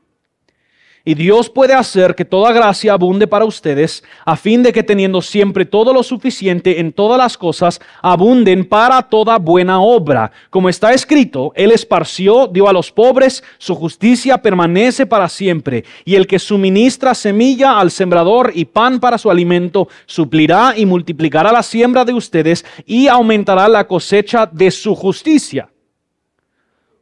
Y 1.09 1.15
Dios 1.15 1.49
puede 1.49 1.73
hacer 1.73 2.13
que 2.13 2.23
toda 2.23 2.53
gracia 2.53 2.93
abunde 2.93 3.25
para 3.25 3.43
ustedes, 3.43 4.03
a 4.25 4.35
fin 4.35 4.61
de 4.61 4.71
que 4.71 4.83
teniendo 4.83 5.23
siempre 5.23 5.65
todo 5.65 5.91
lo 5.91 6.03
suficiente 6.03 6.79
en 6.79 6.93
todas 6.93 7.17
las 7.17 7.35
cosas, 7.35 7.81
abunden 8.03 8.63
para 8.63 9.01
toda 9.01 9.39
buena 9.39 9.81
obra. 9.81 10.31
Como 10.51 10.69
está 10.69 10.93
escrito, 10.93 11.51
Él 11.55 11.71
esparció, 11.71 12.45
dio 12.45 12.69
a 12.69 12.73
los 12.73 12.91
pobres, 12.91 13.43
su 13.57 13.73
justicia 13.73 14.37
permanece 14.39 15.07
para 15.07 15.29
siempre. 15.29 15.83
Y 16.05 16.13
el 16.13 16.27
que 16.27 16.37
suministra 16.37 17.15
semilla 17.15 17.79
al 17.79 17.89
sembrador 17.89 18.51
y 18.53 18.65
pan 18.65 18.99
para 18.99 19.17
su 19.17 19.31
alimento, 19.31 19.87
suplirá 20.05 20.75
y 20.77 20.85
multiplicará 20.85 21.51
la 21.51 21.63
siembra 21.63 22.05
de 22.05 22.13
ustedes 22.13 22.63
y 22.85 23.07
aumentará 23.07 23.67
la 23.67 23.87
cosecha 23.87 24.45
de 24.45 24.69
su 24.69 24.93
justicia. 24.93 25.71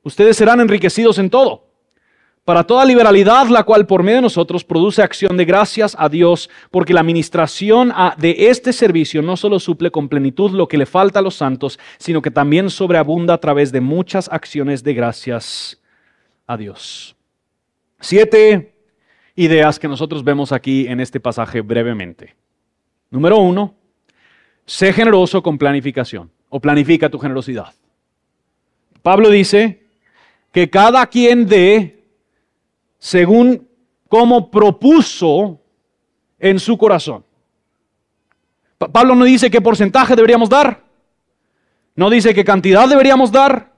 Ustedes 0.01 0.37
serán 0.37 0.61
enriquecidos 0.61 1.19
en 1.19 1.29
todo 1.29 1.66
para 2.47 2.63
toda 2.63 2.85
liberalidad, 2.85 3.47
la 3.47 3.63
cual 3.63 3.85
por 3.85 4.03
medio 4.03 4.19
de 4.19 4.21
nosotros 4.21 4.63
produce 4.63 5.01
acción 5.01 5.35
de 5.35 5.43
gracias 5.43 5.97
a 5.99 6.07
Dios, 6.07 6.49
porque 6.71 6.93
la 6.93 7.01
administración 7.01 7.91
de 8.19 8.47
este 8.47 8.71
servicio 8.71 9.21
no 9.21 9.35
solo 9.35 9.59
suple 9.59 9.91
con 9.91 10.07
plenitud 10.07 10.51
lo 10.51 10.65
que 10.65 10.77
le 10.77 10.85
falta 10.85 11.19
a 11.19 11.21
los 11.21 11.35
santos, 11.35 11.77
sino 11.97 12.21
que 12.21 12.31
también 12.31 12.69
sobreabunda 12.69 13.33
a 13.33 13.37
través 13.39 13.73
de 13.73 13.81
muchas 13.81 14.29
acciones 14.31 14.81
de 14.81 14.93
gracias 14.93 15.81
a 16.47 16.55
Dios. 16.55 17.17
Siete 17.99 18.73
ideas 19.35 19.77
que 19.77 19.89
nosotros 19.89 20.23
vemos 20.23 20.53
aquí 20.53 20.87
en 20.87 21.01
este 21.01 21.19
pasaje 21.19 21.59
brevemente. 21.59 22.33
Número 23.09 23.39
uno, 23.39 23.75
sé 24.65 24.93
generoso 24.93 25.43
con 25.43 25.57
planificación 25.57 26.31
o 26.47 26.61
planifica 26.61 27.09
tu 27.09 27.19
generosidad. 27.19 27.73
Pablo 29.03 29.29
dice 29.29 29.83
que 30.53 30.69
cada 30.69 31.05
quien 31.07 31.45
dé 31.45 31.96
según 32.97 33.67
como 34.07 34.49
propuso 34.49 35.59
en 36.39 36.59
su 36.59 36.77
corazón. 36.77 37.23
Pablo 38.77 39.15
no 39.15 39.25
dice 39.25 39.49
qué 39.49 39.61
porcentaje 39.61 40.15
deberíamos 40.15 40.49
dar, 40.49 40.83
no 41.95 42.09
dice 42.09 42.33
qué 42.33 42.45
cantidad 42.45 42.87
deberíamos 42.87 43.31
dar. 43.31 43.73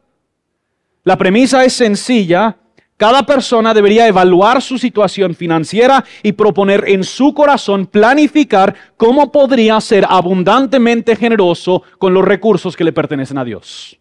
La 1.04 1.18
premisa 1.18 1.64
es 1.64 1.74
sencilla. 1.74 2.58
Cada 2.98 3.26
persona 3.26 3.74
debería 3.74 4.08
evaluar 4.08 4.62
su 4.62 4.78
situación 4.78 5.34
financiera 5.34 6.04
y 6.22 6.34
proponer 6.34 6.84
en 6.86 7.06
su 7.06 7.34
corazón 7.34 7.88
planificar 7.88 8.76
cómo 8.98 9.32
podría 9.32 9.80
ser 9.80 10.06
abundantemente 10.10 11.16
generoso 11.16 11.84
con 11.98 12.14
los 12.14 12.26
recursos 12.26 12.76
que 12.76 12.84
le 12.84 12.92
pertenecen 12.92 13.38
a 13.38 13.46
Dios. 13.46 13.98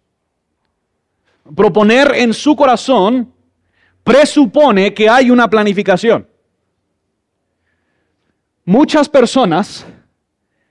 Proponer 1.54 2.12
en 2.16 2.35
su 2.35 2.57
corazón 2.57 3.33
presupone 4.09 4.94
que 4.94 5.09
hay 5.09 5.31
una 5.31 5.49
planificación. 5.49 6.27
Muchas 8.64 9.09
personas 9.09 9.87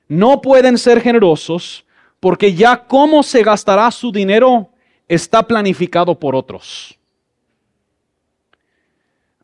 no 0.07 0.41
pueden 0.41 0.77
ser 0.77 1.01
generosos 1.01 1.85
porque 2.19 2.53
ya 2.53 2.85
cómo 2.85 3.21
se 3.21 3.43
gastará 3.43 3.91
su 3.91 4.11
dinero 4.11 4.71
está 5.07 5.43
planificado 5.43 6.19
por 6.19 6.35
otros. 6.35 6.97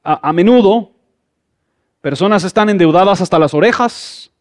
A, 0.04 0.34
menudo, 0.34 0.92
personas 2.02 2.44
están 2.44 2.70
endeudadas 2.70 3.22
hasta 3.22 3.40
las 3.40 3.54
orejas, 3.54 4.32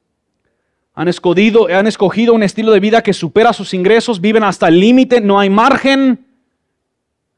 han 0.94 1.06
escogido, 1.06 1.68
han 1.68 1.86
escogido 1.86 2.34
un 2.34 2.42
estilo 2.42 2.72
de 2.72 2.80
vida 2.80 3.02
que 3.02 3.12
supera 3.12 3.52
sus 3.52 3.72
ingresos, 3.72 4.20
viven 4.20 4.42
hasta 4.42 4.68
el 4.68 4.80
límite, 4.80 5.20
no 5.20 5.38
hay 5.38 5.50
margen 5.50 6.31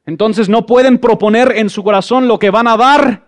entonces 0.07 0.49
no 0.49 0.67
pueden 0.67 0.99
proponer 0.99 1.53
en 1.57 1.71
su 1.71 1.83
corazón 1.83 2.29
lo 2.29 2.39
que 2.39 2.51
van 2.51 2.69
a 2.69 2.77
dar 2.77 3.25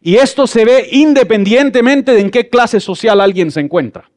y 0.00 0.16
esto 0.16 0.46
se 0.46 0.64
ve 0.64 0.88
independientemente 0.92 2.12
de 2.12 2.20
en 2.20 2.30
qué 2.30 2.48
clase 2.48 2.80
social 2.80 3.20
alguien 3.20 3.50
se 3.50 3.60
encuentra. 3.60 4.10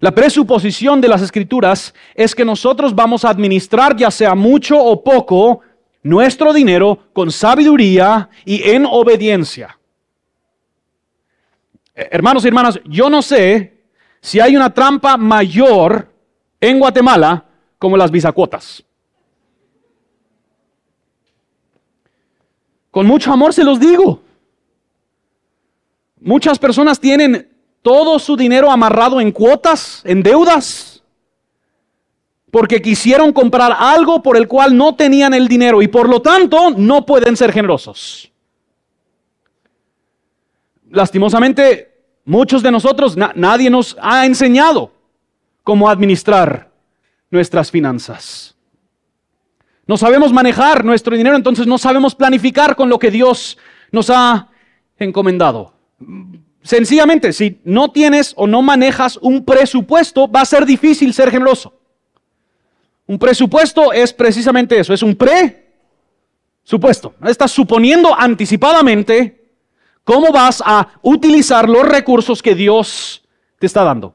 La 0.00 0.12
presuposición 0.12 1.00
de 1.00 1.08
las 1.08 1.22
escrituras 1.22 1.92
es 2.14 2.34
que 2.34 2.44
nosotros 2.44 2.94
vamos 2.94 3.24
a 3.24 3.30
administrar, 3.30 3.96
ya 3.96 4.10
sea 4.10 4.34
mucho 4.34 4.78
o 4.78 5.02
poco, 5.02 5.60
nuestro 6.02 6.52
dinero 6.52 7.08
con 7.12 7.32
sabiduría 7.32 8.30
y 8.44 8.62
en 8.70 8.86
obediencia. 8.86 9.78
Eh, 11.94 12.08
hermanos 12.12 12.44
y 12.44 12.48
hermanas, 12.48 12.80
yo 12.84 13.10
no 13.10 13.22
sé 13.22 13.82
si 14.20 14.38
hay 14.38 14.56
una 14.56 14.72
trampa 14.72 15.16
mayor 15.16 16.12
en 16.60 16.78
Guatemala 16.78 17.44
como 17.76 17.96
las 17.96 18.10
bisacuotas. 18.12 18.84
Con 22.90 23.06
mucho 23.06 23.32
amor 23.32 23.52
se 23.52 23.64
los 23.64 23.78
digo. 23.80 24.22
Muchas 26.20 26.58
personas 26.58 26.98
tienen 26.98 27.48
todo 27.82 28.18
su 28.18 28.36
dinero 28.36 28.70
amarrado 28.70 29.20
en 29.20 29.30
cuotas, 29.30 30.02
en 30.04 30.22
deudas, 30.22 31.02
porque 32.50 32.82
quisieron 32.82 33.32
comprar 33.32 33.74
algo 33.78 34.22
por 34.22 34.36
el 34.36 34.48
cual 34.48 34.76
no 34.76 34.94
tenían 34.94 35.34
el 35.34 35.48
dinero 35.48 35.82
y 35.82 35.88
por 35.88 36.08
lo 36.08 36.20
tanto 36.20 36.70
no 36.70 37.04
pueden 37.04 37.36
ser 37.36 37.52
generosos. 37.52 38.32
Lastimosamente, 40.90 41.94
muchos 42.24 42.62
de 42.62 42.72
nosotros, 42.72 43.16
nadie 43.16 43.68
nos 43.68 43.96
ha 44.00 44.24
enseñado 44.24 44.92
cómo 45.62 45.90
administrar 45.90 46.70
nuestras 47.30 47.70
finanzas. 47.70 48.57
No 49.88 49.96
sabemos 49.96 50.34
manejar 50.34 50.84
nuestro 50.84 51.16
dinero, 51.16 51.34
entonces 51.34 51.66
no 51.66 51.78
sabemos 51.78 52.14
planificar 52.14 52.76
con 52.76 52.90
lo 52.90 52.98
que 52.98 53.10
Dios 53.10 53.56
nos 53.90 54.10
ha 54.10 54.48
encomendado. 54.98 55.72
Sencillamente, 56.62 57.32
si 57.32 57.58
no 57.64 57.90
tienes 57.90 58.34
o 58.36 58.46
no 58.46 58.60
manejas 58.60 59.16
un 59.22 59.46
presupuesto, 59.46 60.30
va 60.30 60.42
a 60.42 60.44
ser 60.44 60.66
difícil 60.66 61.14
ser 61.14 61.30
generoso. 61.30 61.80
Un 63.06 63.18
presupuesto 63.18 63.90
es 63.90 64.12
precisamente 64.12 64.78
eso, 64.78 64.92
es 64.92 65.02
un 65.02 65.16
presupuesto. 65.16 67.14
Estás 67.24 67.50
suponiendo 67.50 68.14
anticipadamente 68.14 69.48
cómo 70.04 70.30
vas 70.30 70.62
a 70.66 70.88
utilizar 71.00 71.66
los 71.66 71.88
recursos 71.88 72.42
que 72.42 72.54
Dios 72.54 73.26
te 73.58 73.64
está 73.64 73.84
dando. 73.84 74.14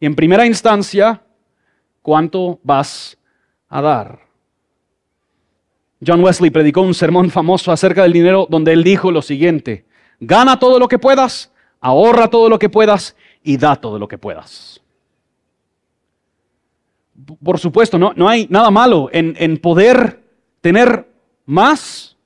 Y 0.00 0.06
en 0.06 0.16
primera 0.16 0.44
instancia, 0.44 1.22
cuánto 2.02 2.58
vas 2.64 3.16
a 3.68 3.80
dar. 3.80 4.25
John 6.04 6.22
Wesley 6.22 6.50
predicó 6.50 6.82
un 6.82 6.94
sermón 6.94 7.30
famoso 7.30 7.72
acerca 7.72 8.02
del 8.02 8.12
dinero 8.12 8.46
donde 8.50 8.72
él 8.72 8.84
dijo 8.84 9.10
lo 9.10 9.22
siguiente, 9.22 9.86
gana 10.20 10.58
todo 10.58 10.78
lo 10.78 10.88
que 10.88 10.98
puedas, 10.98 11.52
ahorra 11.80 12.28
todo 12.28 12.48
lo 12.48 12.58
que 12.58 12.68
puedas 12.68 13.16
y 13.42 13.56
da 13.56 13.76
todo 13.76 13.98
lo 13.98 14.08
que 14.08 14.18
puedas. 14.18 14.80
Por 17.42 17.58
supuesto, 17.58 17.98
no, 17.98 18.12
no 18.14 18.28
hay 18.28 18.46
nada 18.50 18.70
malo 18.70 19.08
en, 19.12 19.34
en 19.38 19.56
poder 19.56 20.22
tener 20.60 21.08
más 21.46 22.16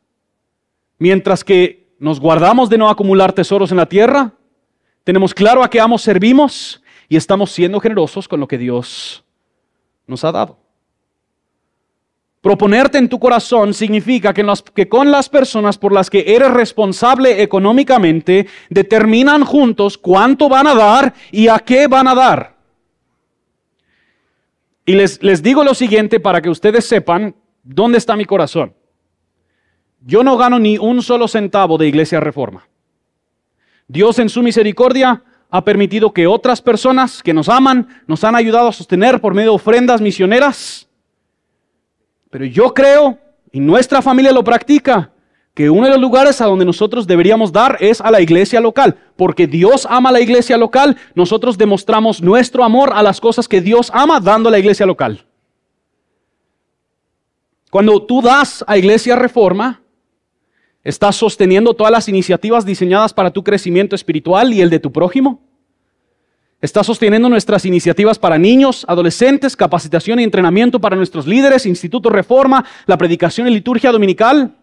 mientras 0.98 1.44
que 1.44 1.94
nos 1.98 2.18
guardamos 2.18 2.70
de 2.70 2.78
no 2.78 2.88
acumular 2.88 3.32
tesoros 3.32 3.70
en 3.70 3.76
la 3.76 3.86
tierra, 3.86 4.32
tenemos 5.04 5.34
claro 5.34 5.62
a 5.62 5.70
qué 5.70 5.80
amos 5.80 6.02
servimos 6.02 6.82
y 7.08 7.16
estamos 7.16 7.50
siendo 7.50 7.80
generosos 7.80 8.28
con 8.28 8.40
lo 8.40 8.48
que 8.48 8.58
Dios 8.58 9.24
nos 10.06 10.24
ha 10.24 10.32
dado. 10.32 10.59
Proponerte 12.40 12.96
en 12.96 13.10
tu 13.10 13.18
corazón 13.18 13.74
significa 13.74 14.32
que, 14.32 14.88
con 14.88 15.10
las 15.10 15.28
personas 15.28 15.76
por 15.76 15.92
las 15.92 16.08
que 16.08 16.24
eres 16.34 16.50
responsable 16.50 17.42
económicamente 17.42 18.46
determinan 18.70 19.44
juntos 19.44 19.98
cuánto 19.98 20.48
van 20.48 20.66
a 20.66 20.74
dar 20.74 21.14
y 21.30 21.48
a 21.48 21.58
qué 21.58 21.86
van 21.86 22.08
a 22.08 22.14
dar. 22.14 22.56
Y 24.86 24.94
les, 24.94 25.22
les 25.22 25.42
digo 25.42 25.62
lo 25.64 25.74
siguiente 25.74 26.18
para 26.18 26.40
que 26.40 26.48
ustedes 26.48 26.86
sepan 26.86 27.36
dónde 27.62 27.98
está 27.98 28.16
mi 28.16 28.24
corazón. 28.24 28.74
Yo 30.00 30.24
no 30.24 30.38
gano 30.38 30.58
ni 30.58 30.78
un 30.78 31.02
solo 31.02 31.28
centavo 31.28 31.76
de 31.76 31.88
Iglesia 31.88 32.20
Reforma. 32.20 32.66
Dios 33.86 34.18
en 34.18 34.30
su 34.30 34.42
misericordia 34.42 35.22
ha 35.50 35.62
permitido 35.62 36.14
que 36.14 36.26
otras 36.26 36.62
personas 36.62 37.22
que 37.22 37.34
nos 37.34 37.50
aman 37.50 38.02
nos 38.06 38.24
han 38.24 38.34
ayudado 38.34 38.68
a 38.68 38.72
sostener 38.72 39.20
por 39.20 39.34
medio 39.34 39.50
de 39.50 39.56
ofrendas 39.56 40.00
misioneras 40.00 40.89
pero 42.30 42.44
yo 42.44 42.72
creo, 42.72 43.18
y 43.52 43.60
nuestra 43.60 44.00
familia 44.00 44.32
lo 44.32 44.44
practica, 44.44 45.12
que 45.52 45.68
uno 45.68 45.84
de 45.84 45.90
los 45.90 46.00
lugares 46.00 46.40
a 46.40 46.46
donde 46.46 46.64
nosotros 46.64 47.06
deberíamos 47.06 47.52
dar 47.52 47.76
es 47.80 48.00
a 48.00 48.10
la 48.10 48.20
iglesia 48.20 48.60
local, 48.60 48.96
porque 49.16 49.46
Dios 49.46 49.86
ama 49.90 50.10
a 50.10 50.12
la 50.12 50.20
iglesia 50.20 50.56
local, 50.56 50.96
nosotros 51.14 51.58
demostramos 51.58 52.22
nuestro 52.22 52.64
amor 52.64 52.92
a 52.94 53.02
las 53.02 53.20
cosas 53.20 53.48
que 53.48 53.60
Dios 53.60 53.90
ama 53.92 54.20
dando 54.20 54.48
a 54.48 54.52
la 54.52 54.58
iglesia 54.58 54.86
local. 54.86 55.26
Cuando 57.70 58.02
tú 58.02 58.20
das 58.20 58.64
a 58.66 58.76
Iglesia 58.76 59.14
Reforma, 59.14 59.80
estás 60.82 61.14
sosteniendo 61.14 61.74
todas 61.74 61.92
las 61.92 62.08
iniciativas 62.08 62.64
diseñadas 62.64 63.14
para 63.14 63.30
tu 63.30 63.44
crecimiento 63.44 63.94
espiritual 63.94 64.52
y 64.52 64.60
el 64.60 64.70
de 64.70 64.80
tu 64.80 64.90
prójimo. 64.90 65.40
Está 66.62 66.84
sosteniendo 66.84 67.30
nuestras 67.30 67.64
iniciativas 67.64 68.18
para 68.18 68.36
niños, 68.36 68.84
adolescentes, 68.86 69.56
capacitación 69.56 70.20
y 70.20 70.24
entrenamiento 70.24 70.78
para 70.78 70.94
nuestros 70.94 71.26
líderes, 71.26 71.64
Instituto 71.64 72.10
Reforma, 72.10 72.66
la 72.84 72.98
predicación 72.98 73.48
y 73.48 73.50
liturgia 73.50 73.90
dominical. 73.90 74.54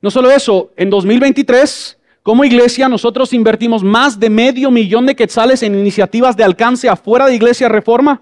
No 0.00 0.10
solo 0.10 0.32
eso, 0.32 0.72
en 0.76 0.90
2023, 0.90 1.98
como 2.24 2.44
iglesia, 2.44 2.88
nosotros 2.88 3.32
invertimos 3.32 3.84
más 3.84 4.18
de 4.18 4.28
medio 4.28 4.72
millón 4.72 5.06
de 5.06 5.14
quetzales 5.14 5.62
en 5.62 5.76
iniciativas 5.78 6.36
de 6.36 6.42
alcance 6.42 6.88
afuera 6.88 7.26
de 7.26 7.36
Iglesia 7.36 7.68
Reforma, 7.68 8.20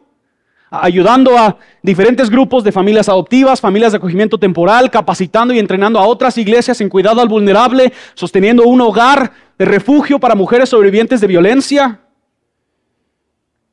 ayudando 0.71 1.39
a 1.39 1.57
diferentes 1.83 2.29
grupos 2.29 2.63
de 2.63 2.73
familias 2.73 3.09
adoptivas, 3.09 3.63
familias 3.63 3.93
de 3.93 3.99
acogimiento 3.99 4.37
temporal, 4.37 4.91
capacitando 4.91 5.55
y 5.55 5.59
entrenando 5.59 5.99
a 5.99 6.07
otras 6.07 6.37
iglesias 6.37 6.79
en 6.83 6.91
cuidado 6.91 7.23
al 7.23 7.29
vulnerable, 7.29 7.91
sosteniendo 8.13 8.65
un 8.65 8.83
hogar 8.83 9.33
de 9.59 9.65
refugio 9.65 10.19
para 10.19 10.35
mujeres 10.35 10.69
sobrevivientes 10.69 11.23
de 11.23 11.27
violencia. 11.27 12.01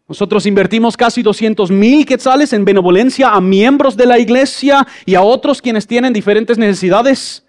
Nosotros 0.07 0.45
invertimos 0.45 0.95
casi 0.95 1.21
200 1.21 1.69
mil 1.69 2.05
quetzales 2.05 2.53
en 2.53 2.63
benevolencia 2.63 3.29
a 3.29 3.41
miembros 3.41 3.97
de 3.97 4.05
la 4.05 4.17
iglesia 4.17 4.87
y 5.05 5.15
a 5.15 5.21
otros 5.21 5.61
quienes 5.61 5.85
tienen 5.85 6.13
diferentes 6.13 6.57
necesidades. 6.57 7.43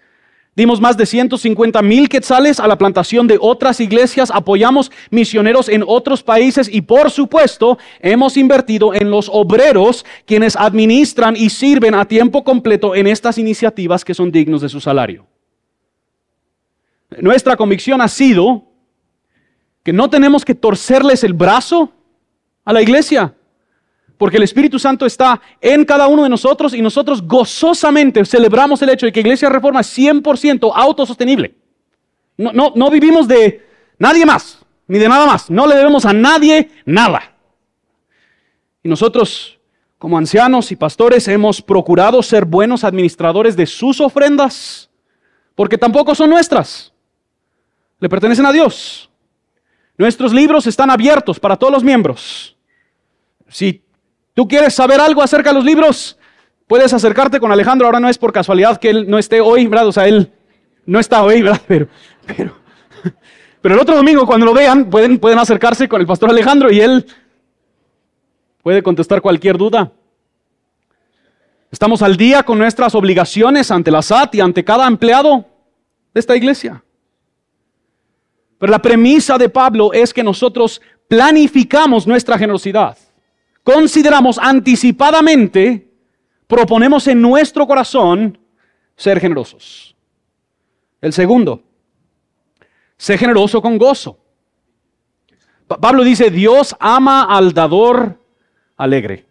Dimos 0.57 0.81
más 0.81 0.97
de 0.97 1.05
150 1.05 1.81
mil 1.81 2.09
quetzales 2.09 2.59
a 2.59 2.67
la 2.67 2.77
plantación 2.77 3.27
de 3.27 3.37
otras 3.39 3.79
iglesias, 3.79 4.29
apoyamos 4.29 4.91
misioneros 5.09 5.69
en 5.69 5.85
otros 5.87 6.21
países 6.21 6.69
y 6.69 6.81
por 6.81 7.11
supuesto 7.11 7.77
hemos 8.01 8.35
invertido 8.35 8.93
en 8.93 9.09
los 9.09 9.29
obreros 9.31 10.05
quienes 10.25 10.57
administran 10.57 11.37
y 11.37 11.49
sirven 11.49 11.95
a 11.95 12.03
tiempo 12.03 12.43
completo 12.43 12.93
en 12.93 13.07
estas 13.07 13.37
iniciativas 13.37 14.03
que 14.03 14.13
son 14.13 14.33
dignos 14.33 14.59
de 14.59 14.67
su 14.67 14.81
salario. 14.81 15.25
Nuestra 17.21 17.55
convicción 17.55 18.01
ha 18.01 18.09
sido 18.09 18.65
que 19.81 19.93
no 19.93 20.09
tenemos 20.09 20.43
que 20.43 20.55
torcerles 20.55 21.23
el 21.23 21.33
brazo 21.33 21.93
a 22.69 22.73
la 22.73 22.83
iglesia. 22.83 23.33
Porque 24.15 24.37
el 24.37 24.43
Espíritu 24.43 24.77
Santo 24.77 25.07
está 25.07 25.41
en 25.59 25.83
cada 25.85 26.07
uno 26.07 26.21
de 26.21 26.29
nosotros 26.29 26.75
y 26.75 26.83
nosotros 26.83 27.23
gozosamente 27.23 28.23
celebramos 28.25 28.79
el 28.83 28.89
hecho 28.89 29.07
de 29.07 29.11
que 29.11 29.21
Iglesia 29.21 29.49
Reforma 29.49 29.79
es 29.79 29.97
100% 29.97 30.71
autosostenible. 30.75 31.55
No, 32.37 32.51
no, 32.53 32.73
no 32.75 32.91
vivimos 32.91 33.27
de 33.27 33.65
nadie 33.97 34.23
más, 34.23 34.59
ni 34.87 34.99
de 34.99 35.09
nada 35.09 35.25
más. 35.25 35.49
No 35.49 35.65
le 35.65 35.75
debemos 35.75 36.05
a 36.05 36.13
nadie 36.13 36.69
nada. 36.85 37.33
Y 38.83 38.89
nosotros, 38.89 39.57
como 39.97 40.19
ancianos 40.19 40.71
y 40.71 40.75
pastores, 40.75 41.27
hemos 41.27 41.63
procurado 41.63 42.21
ser 42.21 42.45
buenos 42.45 42.83
administradores 42.83 43.55
de 43.55 43.65
sus 43.65 43.99
ofrendas, 43.99 44.91
porque 45.55 45.77
tampoco 45.77 46.13
son 46.13 46.29
nuestras. 46.29 46.93
Le 47.99 48.07
pertenecen 48.09 48.45
a 48.45 48.51
Dios. 48.51 49.09
Nuestros 49.97 50.31
libros 50.33 50.67
están 50.67 50.91
abiertos 50.91 51.39
para 51.39 51.57
todos 51.57 51.73
los 51.73 51.83
miembros. 51.83 52.55
Si 53.49 53.83
tú 54.33 54.47
quieres 54.47 54.73
saber 54.73 55.01
algo 55.01 55.21
acerca 55.21 55.49
de 55.49 55.55
los 55.55 55.65
libros, 55.65 56.17
puedes 56.67 56.93
acercarte 56.93 57.39
con 57.39 57.51
Alejandro. 57.51 57.87
Ahora 57.87 57.99
no 57.99 58.09
es 58.09 58.17
por 58.17 58.31
casualidad 58.31 58.79
que 58.79 58.89
él 58.89 59.09
no 59.09 59.17
esté 59.17 59.41
hoy, 59.41 59.67
¿verdad? 59.67 59.87
O 59.87 59.91
sea, 59.91 60.07
él 60.07 60.31
no 60.85 60.99
está 60.99 61.23
hoy, 61.23 61.41
¿verdad? 61.41 61.61
Pero, 61.67 61.87
pero, 62.25 62.55
pero 63.61 63.75
el 63.75 63.81
otro 63.81 63.95
domingo, 63.95 64.25
cuando 64.25 64.45
lo 64.45 64.53
vean, 64.53 64.89
pueden, 64.89 65.19
pueden 65.19 65.39
acercarse 65.39 65.89
con 65.89 65.99
el 65.99 66.07
pastor 66.07 66.29
Alejandro 66.29 66.71
y 66.71 66.79
él 66.79 67.05
puede 68.61 68.83
contestar 68.83 69.21
cualquier 69.21 69.57
duda. 69.57 69.91
Estamos 71.71 72.01
al 72.01 72.17
día 72.17 72.43
con 72.43 72.57
nuestras 72.57 72.95
obligaciones 72.95 73.69
ante 73.71 73.91
la 73.91 74.01
SAT 74.01 74.35
y 74.35 74.41
ante 74.41 74.63
cada 74.63 74.87
empleado 74.87 75.45
de 76.13 76.19
esta 76.19 76.35
iglesia. 76.35 76.83
Pero 78.57 78.71
la 78.71 78.81
premisa 78.81 79.37
de 79.37 79.49
Pablo 79.49 79.93
es 79.93 80.13
que 80.13 80.23
nosotros 80.23 80.81
planificamos 81.07 82.05
nuestra 82.05 82.37
generosidad 82.37 82.97
consideramos 83.69 84.39
anticipadamente, 84.39 85.87
proponemos 86.47 87.07
en 87.07 87.21
nuestro 87.21 87.67
corazón 87.67 88.39
ser 88.95 89.19
generosos. 89.19 89.95
El 90.99 91.13
segundo, 91.13 91.61
sé 92.97 93.15
generoso 93.15 93.61
con 93.61 93.77
gozo. 93.77 94.17
Pablo 95.67 96.03
dice, 96.03 96.31
Dios 96.31 96.75
ama 96.79 97.25
al 97.25 97.53
dador 97.53 98.19
alegre. 98.75 99.27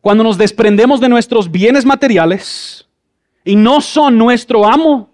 Cuando 0.00 0.24
nos 0.24 0.38
desprendemos 0.38 1.00
de 1.00 1.10
nuestros 1.10 1.50
bienes 1.50 1.84
materiales 1.84 2.88
y 3.44 3.56
no 3.56 3.82
son 3.82 4.16
nuestro 4.16 4.66
amo, 4.66 5.09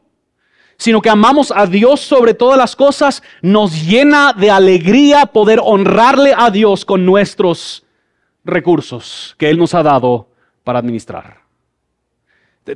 sino 0.79 1.01
que 1.01 1.11
amamos 1.11 1.53
a 1.55 1.67
Dios 1.67 2.01
sobre 2.01 2.35
todas 2.35 2.59
las 2.59 2.77
cosas, 2.77 3.23
nos 3.43 3.87
llena 3.87 4.33
de 4.33 4.51
alegría 4.51 5.27
poder 5.27 5.61
honrarle 5.63 6.35
a 6.37 6.51
Dios 6.51 6.85
con 6.85 7.05
nuestros 7.07 7.85
recursos 8.45 9.35
que 9.39 9.49
Él 9.49 9.59
nos 9.59 9.75
ha 9.75 9.83
dado 9.83 10.29
para 10.65 10.79
administrar. 10.79 11.39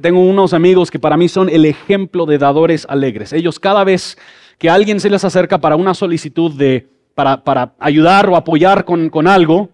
Tengo 0.00 0.20
unos 0.20 0.54
amigos 0.54 0.90
que 0.90 1.00
para 1.00 1.16
mí 1.16 1.28
son 1.28 1.48
el 1.48 1.64
ejemplo 1.64 2.24
de 2.24 2.38
dadores 2.38 2.86
alegres. 2.88 3.32
Ellos 3.32 3.58
cada 3.58 3.82
vez 3.82 4.16
que 4.56 4.70
alguien 4.70 5.00
se 5.00 5.10
les 5.10 5.24
acerca 5.24 5.58
para 5.58 5.74
una 5.74 5.94
solicitud 5.94 6.52
de, 6.52 6.88
para, 7.14 7.42
para 7.42 7.72
ayudar 7.80 8.28
o 8.28 8.36
apoyar 8.36 8.84
con, 8.84 9.10
con 9.10 9.26
algo, 9.26 9.70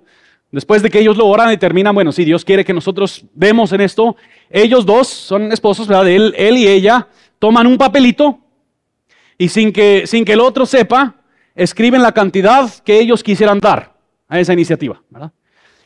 Después 0.57 0.81
de 0.81 0.91
que 0.91 1.01
ellos 1.01 1.17
lo 1.17 1.27
oran 1.27 1.53
y 1.53 1.57
terminan, 1.57 1.95
bueno, 1.95 2.13
si 2.13 2.25
Dios 2.25 2.45
quiere 2.45 2.65
que 2.65 2.73
nosotros 2.73 3.25
vemos 3.35 3.73
en 3.73 3.81
esto, 3.81 4.17
ellos 4.49 4.87
dos 4.87 5.09
son 5.09 5.53
esposos, 5.53 5.89
¿verdad? 5.89 6.09
Él, 6.09 6.35
él 6.37 6.57
y 6.57 6.69
ella 6.69 7.09
toman 7.39 7.67
un 7.67 7.79
papelito 7.79 8.41
y 9.39 9.49
sin 9.49 9.73
que, 9.73 10.07
sin 10.07 10.25
que 10.25 10.33
el 10.33 10.41
otro 10.41 10.67
sepa, 10.67 11.17
escriben 11.55 12.03
la 12.03 12.13
cantidad 12.13 12.71
que 12.85 12.99
ellos 12.99 13.23
quisieran 13.23 13.61
dar 13.61 13.95
a 14.29 14.41
esa 14.41 14.53
iniciativa. 14.53 15.03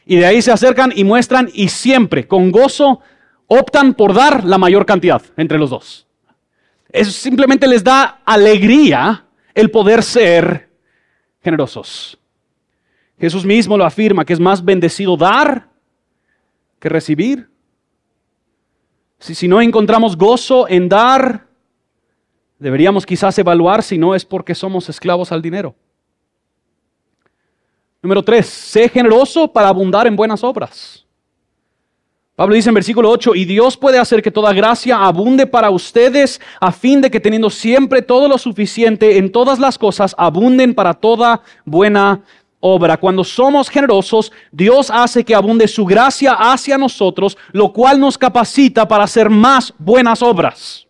Y 0.05 0.17
de 0.17 0.27
ahí 0.27 0.43
se 0.43 0.53
acercan 0.53 0.93
y 0.95 1.05
muestran 1.05 1.51
y 1.53 1.69
siempre, 1.69 2.27
con 2.27 2.51
gozo, 2.51 3.01
optan 3.47 3.95
por 3.95 4.15
dar 4.15 4.45
la 4.45 4.59
mayor 4.59 4.87
cantidad 4.87 5.23
entre 5.37 5.59
los 5.59 5.71
dos. 5.71 6.07
Eso 6.93 7.11
simplemente 7.11 7.67
les 7.67 7.85
da 7.85 8.21
alegría 8.25 9.27
el 9.55 9.71
poder 9.71 10.03
ser 10.03 10.71
generosos. 11.43 12.19
Jesús 13.19 13.45
mismo 13.45 13.77
lo 13.77 13.85
afirma, 13.85 14.25
que 14.25 14.33
es 14.33 14.41
más 14.41 14.65
bendecido 14.65 15.17
dar 15.17 15.69
que 16.79 16.89
recibir. 16.89 17.49
Si, 19.21 19.47
no 19.49 19.61
encontramos 19.61 20.17
gozo 20.17 20.67
en 20.67 20.89
dar, 20.89 21.47
deberíamos 22.59 23.05
quizás 23.05 23.39
evaluar 23.39 23.83
si 23.83 23.99
no 23.99 24.15
es 24.15 24.25
porque 24.25 24.55
somos 24.55 24.89
esclavos 24.89 25.31
al 25.31 25.43
dinero. 25.43 25.75
Número 28.03 28.25
tres, 28.25 28.47
sé 28.47 28.89
generoso 28.89 29.53
para 29.53 29.69
abundar 29.69 30.07
en 30.07 30.17
buenas 30.17 30.43
obras. 30.43 31.05
Pablo 32.35 32.55
dice 32.55 32.71
en 32.71 32.75
versículo 32.75 33.11
8, 33.11 33.35
y 33.35 33.45
Dios 33.45 33.77
puede 33.77 33.99
hacer 33.99 34.23
que 34.23 34.31
toda 34.31 34.55
gracia 34.55 34.97
abunde 34.97 35.47
para 35.47 35.69
ustedes 35.69 36.41
a 36.59 36.73
fin 36.73 37.03
de 37.03 37.11
que 37.11 37.21
teniendo 37.21 37.51
siempre 37.51 38.01
todo 38.01 38.27
lo 38.27 38.39
suficiente 38.39 39.19
en 39.19 39.31
todas 39.31 39.59
las 39.59 39.77
cosas, 39.77 40.15
abunden 40.17 40.75
para 40.75 40.95
toda 40.95 41.43
buena 41.67 42.23
obra. 42.61 42.99
Cuando 42.99 43.25
somos 43.25 43.69
generosos, 43.69 44.31
Dios 44.53 44.91
hace 44.91 45.25
que 45.25 45.35
abunde 45.35 45.67
su 45.67 45.85
gracia 45.85 46.35
hacia 46.35 46.79
nosotros, 46.79 47.37
lo 47.53 47.73
cual 47.73 47.99
nos 47.99 48.17
capacita 48.17 48.87
para 48.87 49.05
hacer 49.05 49.31
más 49.31 49.75
buenas 49.79 50.23
obras. 50.23 50.87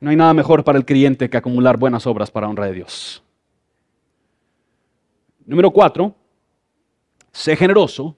No 0.00 0.10
hay 0.10 0.16
nada 0.16 0.34
mejor 0.34 0.62
para 0.64 0.78
el 0.78 0.84
creyente 0.84 1.30
que 1.30 1.36
acumular 1.36 1.78
buenas 1.78 2.06
obras 2.06 2.30
para 2.30 2.48
honra 2.48 2.66
de 2.66 2.74
Dios. 2.74 3.22
Número 5.46 5.70
cuatro, 5.70 6.14
sé 7.32 7.56
generoso 7.56 8.16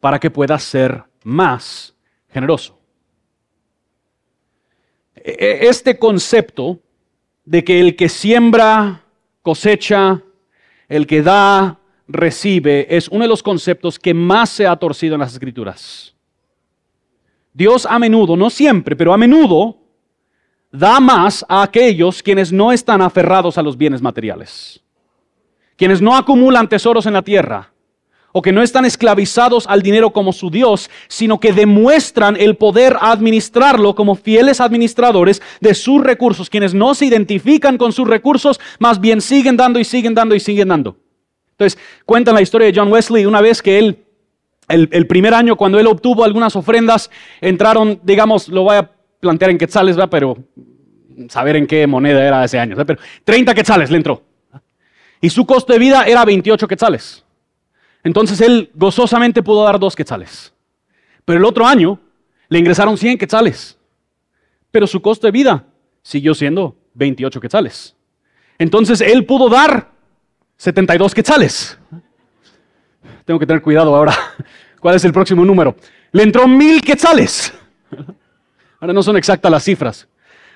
para 0.00 0.18
que 0.18 0.30
puedas 0.30 0.62
ser 0.62 1.04
más 1.24 1.94
generoso. 2.28 2.78
E, 5.14 5.30
e, 5.30 5.68
este 5.68 5.98
concepto 5.98 6.80
de 7.44 7.64
que 7.64 7.80
el 7.80 7.96
que 7.96 8.08
siembra 8.08 9.02
cosecha 9.42 10.22
el 10.88 11.06
que 11.06 11.22
da, 11.22 11.78
recibe, 12.08 12.86
es 12.94 13.08
uno 13.08 13.22
de 13.22 13.28
los 13.28 13.42
conceptos 13.42 13.98
que 13.98 14.14
más 14.14 14.50
se 14.50 14.66
ha 14.66 14.76
torcido 14.76 15.14
en 15.14 15.20
las 15.20 15.32
escrituras. 15.32 16.14
Dios 17.52 17.86
a 17.86 17.98
menudo, 17.98 18.36
no 18.36 18.50
siempre, 18.50 18.94
pero 18.94 19.12
a 19.12 19.16
menudo, 19.16 19.78
da 20.70 21.00
más 21.00 21.44
a 21.48 21.62
aquellos 21.62 22.22
quienes 22.22 22.52
no 22.52 22.70
están 22.72 23.00
aferrados 23.00 23.56
a 23.58 23.62
los 23.62 23.76
bienes 23.76 24.02
materiales, 24.02 24.82
quienes 25.76 26.02
no 26.02 26.14
acumulan 26.14 26.68
tesoros 26.68 27.06
en 27.06 27.14
la 27.14 27.22
tierra, 27.22 27.72
o 28.38 28.42
que 28.42 28.52
no 28.52 28.62
están 28.62 28.84
esclavizados 28.84 29.66
al 29.66 29.80
dinero 29.80 30.10
como 30.10 30.30
su 30.30 30.50
Dios, 30.50 30.90
sino 31.08 31.40
que 31.40 31.54
demuestran 31.54 32.36
el 32.36 32.54
poder 32.56 32.94
administrarlo 33.00 33.94
como 33.94 34.14
fieles 34.14 34.60
administradores 34.60 35.40
de 35.62 35.72
sus 35.72 36.04
recursos, 36.04 36.50
quienes 36.50 36.74
no 36.74 36.94
se 36.94 37.06
identifican 37.06 37.78
con 37.78 37.94
sus 37.94 38.06
recursos, 38.06 38.60
más 38.78 39.00
bien 39.00 39.22
siguen 39.22 39.56
dando 39.56 39.78
y 39.78 39.84
siguen 39.84 40.12
dando 40.12 40.34
y 40.34 40.40
siguen 40.40 40.68
dando. 40.68 40.98
Entonces, 41.52 41.78
cuentan 42.04 42.34
la 42.34 42.42
historia 42.42 42.66
de 42.66 42.78
John 42.78 42.92
Wesley, 42.92 43.24
una 43.24 43.40
vez 43.40 43.62
que 43.62 43.78
él, 43.78 44.04
el, 44.68 45.06
primer 45.06 45.32
año 45.32 45.56
cuando 45.56 45.80
él 45.80 45.86
obtuvo 45.86 46.22
algunas 46.22 46.56
ofrendas, 46.56 47.10
entraron, 47.40 48.00
digamos, 48.02 48.50
lo 48.50 48.64
voy 48.64 48.76
a 48.76 48.90
plantear 49.18 49.50
en 49.50 49.56
quetzales, 49.56 49.96
¿verdad? 49.96 50.10
pero 50.10 50.36
saber 51.30 51.56
en 51.56 51.66
qué 51.66 51.86
moneda 51.86 52.22
era 52.22 52.44
ese 52.44 52.58
año, 52.58 52.76
pero 52.86 53.00
30 53.24 53.54
quetzales 53.54 53.90
le 53.90 53.96
entró. 53.96 54.22
Y 55.22 55.30
su 55.30 55.46
costo 55.46 55.72
de 55.72 55.78
vida 55.78 56.04
era 56.04 56.22
28 56.26 56.68
quetzales. 56.68 57.22
Entonces 58.06 58.40
él 58.40 58.70
gozosamente 58.72 59.42
pudo 59.42 59.64
dar 59.64 59.80
dos 59.80 59.96
quetzales. 59.96 60.52
Pero 61.24 61.40
el 61.40 61.44
otro 61.44 61.66
año 61.66 61.98
le 62.48 62.60
ingresaron 62.60 62.96
100 62.96 63.18
quetzales. 63.18 63.76
Pero 64.70 64.86
su 64.86 65.02
costo 65.02 65.26
de 65.26 65.32
vida 65.32 65.64
siguió 66.02 66.32
siendo 66.32 66.76
28 66.94 67.40
quetzales. 67.40 67.96
Entonces 68.60 69.00
él 69.00 69.26
pudo 69.26 69.48
dar 69.48 69.90
72 70.56 71.16
quetzales. 71.16 71.76
Tengo 73.24 73.40
que 73.40 73.46
tener 73.46 73.60
cuidado 73.60 73.96
ahora. 73.96 74.16
¿Cuál 74.80 74.94
es 74.94 75.04
el 75.04 75.12
próximo 75.12 75.44
número? 75.44 75.74
Le 76.12 76.22
entró 76.22 76.46
mil 76.46 76.80
quetzales. 76.82 77.52
Ahora 78.78 78.92
no 78.92 79.02
son 79.02 79.16
exactas 79.16 79.50
las 79.50 79.64
cifras. 79.64 80.06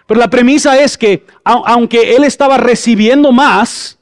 Pero 0.07 0.21
la 0.21 0.31
premisa 0.31 0.81
es 0.81 0.97
que 0.97 1.27
aunque 1.43 2.15
él 2.15 2.23
estaba 2.23 2.59
recibiendo 2.59 3.33
más, 3.33 3.99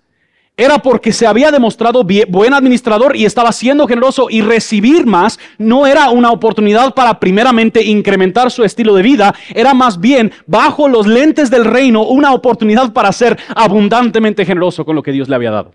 era 0.59 0.81
porque 0.81 1.13
se 1.13 1.25
había 1.25 1.53
demostrado 1.53 2.05
buen 2.29 2.53
administrador 2.53 3.17
y 3.17 3.25
estaba 3.25 3.53
siendo 3.53 3.87
generoso 3.87 4.27
y 4.29 4.43
recibir 4.43 5.07
más 5.07 5.39
no 5.57 5.87
era 5.87 6.11
una 6.11 6.33
oportunidad 6.33 6.95
para 6.95 7.21
primeramente 7.21 7.85
incrementar 7.85 8.51
su 8.51 8.65
estilo 8.65 8.93
de 8.95 9.03
vida, 9.03 9.35
era 9.55 9.73
más 9.73 10.01
bien 10.01 10.33
bajo 10.47 10.89
los 10.89 11.07
lentes 11.07 11.49
del 11.49 11.65
reino 11.65 12.03
una 12.03 12.35
oportunidad 12.35 12.93
para 12.93 13.13
ser 13.13 13.39
abundantemente 13.55 14.45
generoso 14.45 14.85
con 14.85 14.97
lo 14.97 15.03
que 15.03 15.13
Dios 15.13 15.29
le 15.29 15.37
había 15.37 15.53
dado. 15.53 15.73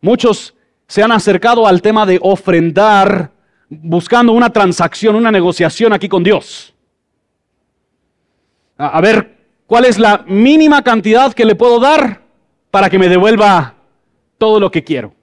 Muchos 0.00 0.54
se 0.86 1.02
han 1.02 1.10
acercado 1.10 1.66
al 1.66 1.82
tema 1.82 2.06
de 2.06 2.20
ofrendar 2.22 3.32
buscando 3.68 4.32
una 4.32 4.50
transacción, 4.50 5.16
una 5.16 5.32
negociación 5.32 5.92
aquí 5.92 6.08
con 6.08 6.22
Dios. 6.22 6.72
A, 8.76 9.00
ver, 9.00 9.36
¿cuál 9.66 9.84
es 9.84 9.98
la 9.98 10.24
mínima 10.28 10.82
cantidad 10.82 11.32
que 11.32 11.44
le 11.44 11.56
puedo 11.56 11.80
dar 11.80 12.27
para 12.70 12.90
que 12.90 12.98
me 12.98 13.08
devuelva 13.08 13.74
todo 14.38 14.60
lo 14.60 14.70
que 14.70 14.84
quiero? 14.84 15.14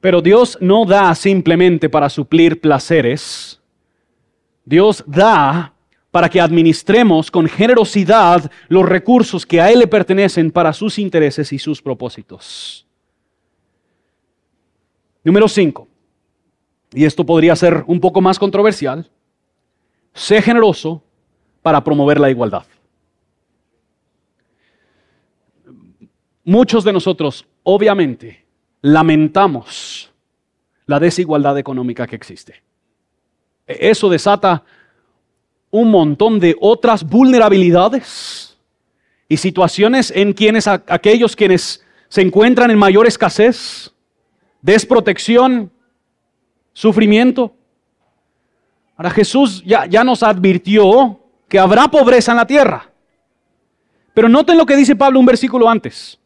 Pero 0.00 0.20
Dios 0.20 0.58
no 0.60 0.84
da 0.84 1.14
simplemente 1.14 1.88
para 1.88 2.08
suplir 2.08 2.60
placeres. 2.60 3.60
Dios 4.64 5.02
da 5.06 5.72
para 6.10 6.28
que 6.28 6.40
administremos 6.40 7.30
con 7.30 7.48
generosidad 7.48 8.50
los 8.68 8.86
recursos 8.86 9.44
que 9.44 9.60
a 9.60 9.70
Él 9.70 9.80
le 9.80 9.86
pertenecen 9.86 10.50
para 10.50 10.72
sus 10.72 10.98
intereses 10.98 11.52
y 11.52 11.58
sus 11.58 11.82
propósitos. 11.82 12.86
Número 15.24 15.48
5 15.48 15.88
y 16.96 17.04
esto 17.04 17.24
podría 17.26 17.56
ser 17.56 17.84
un 17.86 18.00
poco 18.00 18.20
más 18.20 18.38
controversial, 18.38 19.10
sé 20.14 20.40
generoso 20.40 21.02
para 21.62 21.82
promover 21.82 22.20
la 22.20 22.30
igualdad. 22.30 22.64
Muchos 26.48 26.84
de 26.84 26.92
nosotros, 26.92 27.44
obviamente, 27.64 28.46
lamentamos 28.80 30.12
la 30.86 31.00
desigualdad 31.00 31.58
económica 31.58 32.06
que 32.06 32.14
existe. 32.14 32.62
Eso 33.66 34.08
desata 34.08 34.62
un 35.72 35.90
montón 35.90 36.38
de 36.38 36.56
otras 36.60 37.02
vulnerabilidades 37.02 38.56
y 39.28 39.38
situaciones 39.38 40.12
en 40.14 40.32
quienes 40.32 40.68
aquellos 40.68 41.34
quienes 41.34 41.84
se 42.08 42.22
encuentran 42.22 42.70
en 42.70 42.78
mayor 42.78 43.08
escasez, 43.08 43.92
desprotección, 44.62 45.72
sufrimiento. 46.72 47.56
Ahora 48.96 49.10
Jesús 49.10 49.64
ya, 49.66 49.86
ya 49.86 50.04
nos 50.04 50.22
advirtió 50.22 51.18
que 51.48 51.58
habrá 51.58 51.88
pobreza 51.88 52.30
en 52.30 52.38
la 52.38 52.46
tierra. 52.46 52.88
Pero 54.14 54.28
noten 54.28 54.56
lo 54.56 54.64
que 54.64 54.76
dice 54.76 54.94
Pablo 54.94 55.18
un 55.18 55.26
versículo 55.26 55.68
antes. 55.68 56.20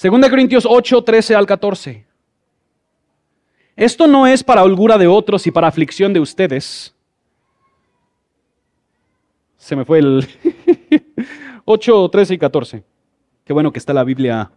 2 0.00 0.28
Corintios 0.28 0.66
8, 0.68 1.04
13 1.04 1.34
al 1.34 1.46
14. 1.46 2.06
Esto 3.76 4.06
no 4.06 4.26
es 4.26 4.44
para 4.44 4.62
holgura 4.62 4.98
de 4.98 5.06
otros 5.06 5.46
y 5.46 5.50
para 5.50 5.68
aflicción 5.68 6.12
de 6.12 6.20
ustedes. 6.20 6.94
Se 9.56 9.74
me 9.74 9.84
fue 9.84 9.98
el 9.98 10.26
8, 11.64 12.08
13 12.10 12.34
y 12.34 12.38
14. 12.38 12.84
Qué 13.44 13.52
bueno 13.52 13.72
que 13.72 13.78
está 13.78 13.94
la 13.94 14.04
Biblia 14.04 14.50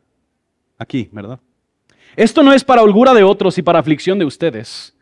aquí, 0.78 1.10
¿verdad? 1.12 1.39
Esto 2.15 2.43
no 2.43 2.52
es 2.54 2.63
para 2.63 2.82
holgura 2.82 3.13
de 3.13 3.23
otros 3.23 3.58
y 3.58 3.62
para 3.62 3.80
aflicción 3.80 4.19
de 4.19 4.25
ustedes, 4.25 4.95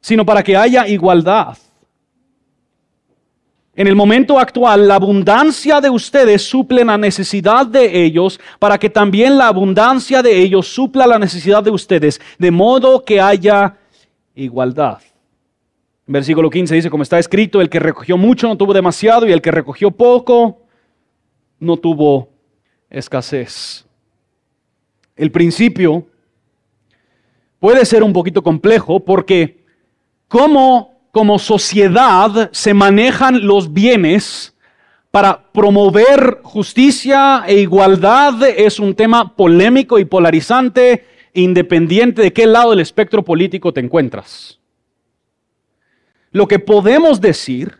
sino 0.00 0.26
para 0.26 0.42
que 0.42 0.56
haya 0.56 0.86
igualdad. 0.86 1.56
En 3.78 3.86
el 3.86 3.94
momento 3.94 4.40
actual, 4.40 4.88
la 4.88 4.96
abundancia 4.96 5.80
de 5.80 5.88
ustedes 5.88 6.42
suple 6.42 6.84
la 6.84 6.98
necesidad 6.98 7.64
de 7.64 8.02
ellos 8.02 8.40
para 8.58 8.76
que 8.76 8.90
también 8.90 9.38
la 9.38 9.46
abundancia 9.46 10.20
de 10.20 10.36
ellos 10.36 10.66
supla 10.66 11.06
la 11.06 11.16
necesidad 11.16 11.62
de 11.62 11.70
ustedes, 11.70 12.20
de 12.40 12.50
modo 12.50 13.04
que 13.04 13.20
haya 13.20 13.76
igualdad. 14.34 14.98
Versículo 16.08 16.50
15 16.50 16.74
dice, 16.74 16.90
como 16.90 17.04
está 17.04 17.20
escrito, 17.20 17.60
el 17.60 17.68
que 17.68 17.78
recogió 17.78 18.16
mucho 18.16 18.48
no 18.48 18.56
tuvo 18.56 18.74
demasiado 18.74 19.28
y 19.28 19.32
el 19.32 19.40
que 19.40 19.52
recogió 19.52 19.92
poco 19.92 20.62
no 21.60 21.76
tuvo 21.76 22.30
escasez. 22.90 23.86
El 25.14 25.30
principio 25.30 26.04
puede 27.60 27.84
ser 27.84 28.02
un 28.02 28.12
poquito 28.12 28.42
complejo 28.42 28.98
porque 28.98 29.64
cómo 30.26 30.97
como 31.12 31.38
sociedad 31.38 32.50
se 32.52 32.74
manejan 32.74 33.46
los 33.46 33.72
bienes 33.72 34.54
para 35.10 35.50
promover 35.52 36.40
justicia 36.42 37.44
e 37.46 37.60
igualdad 37.60 38.42
es 38.44 38.78
un 38.78 38.94
tema 38.94 39.34
polémico 39.34 39.98
y 39.98 40.04
polarizante 40.04 41.06
independiente 41.34 42.22
de 42.22 42.32
qué 42.32 42.46
lado 42.46 42.70
del 42.70 42.80
espectro 42.80 43.24
político 43.24 43.72
te 43.72 43.80
encuentras. 43.80 44.58
Lo 46.30 46.46
que 46.46 46.58
podemos 46.58 47.20
decir 47.20 47.78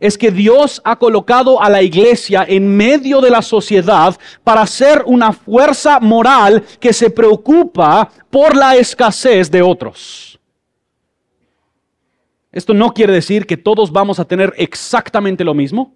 es 0.00 0.18
que 0.18 0.30
Dios 0.30 0.80
ha 0.84 0.96
colocado 0.96 1.62
a 1.62 1.70
la 1.70 1.82
iglesia 1.82 2.44
en 2.46 2.76
medio 2.76 3.20
de 3.20 3.30
la 3.30 3.42
sociedad 3.42 4.18
para 4.44 4.66
ser 4.66 5.02
una 5.06 5.32
fuerza 5.32 6.00
moral 6.00 6.64
que 6.80 6.92
se 6.92 7.10
preocupa 7.10 8.10
por 8.30 8.54
la 8.54 8.76
escasez 8.76 9.50
de 9.50 9.62
otros. 9.62 10.35
Esto 12.56 12.72
no 12.72 12.94
quiere 12.94 13.12
decir 13.12 13.44
que 13.44 13.58
todos 13.58 13.92
vamos 13.92 14.18
a 14.18 14.24
tener 14.24 14.54
exactamente 14.56 15.44
lo 15.44 15.52
mismo, 15.52 15.92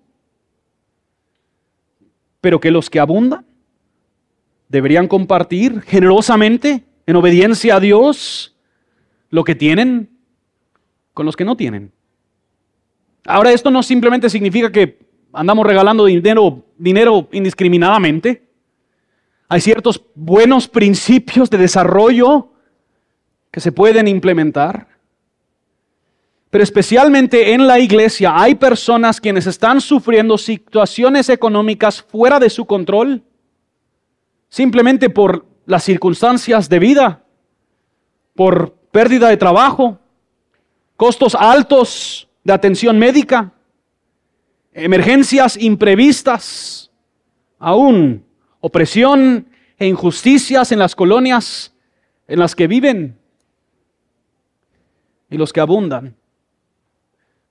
pero 2.43 2.61
que 2.61 2.71
los 2.71 2.91
que 2.91 3.01
abundan 3.01 3.47
deberían 4.69 5.09
compartir 5.09 5.81
generosamente, 5.81 6.85
en 7.07 7.17
obediencia 7.17 7.77
a 7.77 7.81
Dios, 7.81 8.55
lo 9.31 9.43
que 9.43 9.55
tienen 9.55 10.11
con 11.15 11.25
los 11.25 11.35
que 11.35 11.47
no 11.47 11.57
tienen. 11.57 11.93
Ahora, 13.25 13.53
esto 13.53 13.71
no 13.71 13.83
simplemente 13.83 14.29
significa 14.29 14.71
que 14.71 14.99
andamos 15.33 15.67
regalando 15.67 16.05
dinero, 16.05 16.63
dinero 16.77 17.27
indiscriminadamente. 17.33 18.51
Hay 19.49 19.63
ciertos 19.63 20.05
buenos 20.15 20.69
principios 20.69 21.49
de 21.49 21.57
desarrollo 21.57 22.53
que 23.51 23.61
se 23.61 23.73
pueden 23.73 24.09
implementar. 24.09 25.00
Pero 26.51 26.65
especialmente 26.65 27.55
en 27.55 27.69
la 27.69 27.79
iglesia 27.79 28.33
hay 28.37 28.57
personas 28.57 29.21
quienes 29.21 29.47
están 29.47 29.81
sufriendo 29.81 30.37
situaciones 30.37 31.29
económicas 31.29 32.03
fuera 32.03 32.41
de 32.41 32.51
su 32.51 32.65
control, 32.65 33.23
simplemente 34.49 35.09
por 35.11 35.47
las 35.65 35.85
circunstancias 35.85 36.69
de 36.69 36.79
vida, 36.81 37.25
por 38.35 38.75
pérdida 38.91 39.29
de 39.29 39.37
trabajo, 39.37 40.01
costos 40.97 41.37
altos 41.37 42.29
de 42.43 42.53
atención 42.53 42.99
médica, 42.99 43.53
emergencias 44.73 45.57
imprevistas, 45.57 46.91
aún 47.61 48.25
opresión 48.61 49.47
e 49.79 49.87
injusticias 49.87 50.73
en 50.73 50.81
las 50.81 50.97
colonias 50.97 51.73
en 52.27 52.39
las 52.41 52.57
que 52.57 52.67
viven 52.67 53.19
y 55.31 55.37
los 55.37 55.53
que 55.53 55.61
abundan. 55.61 56.17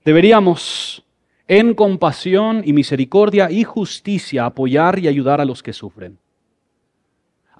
Deberíamos 0.04 1.04
en 1.46 1.74
compasión 1.74 2.62
y 2.64 2.72
misericordia 2.72 3.50
y 3.50 3.64
justicia 3.64 4.46
apoyar 4.46 4.98
y 4.98 5.08
ayudar 5.08 5.40
a 5.40 5.44
los 5.44 5.62
que 5.62 5.72
sufren 5.72 6.18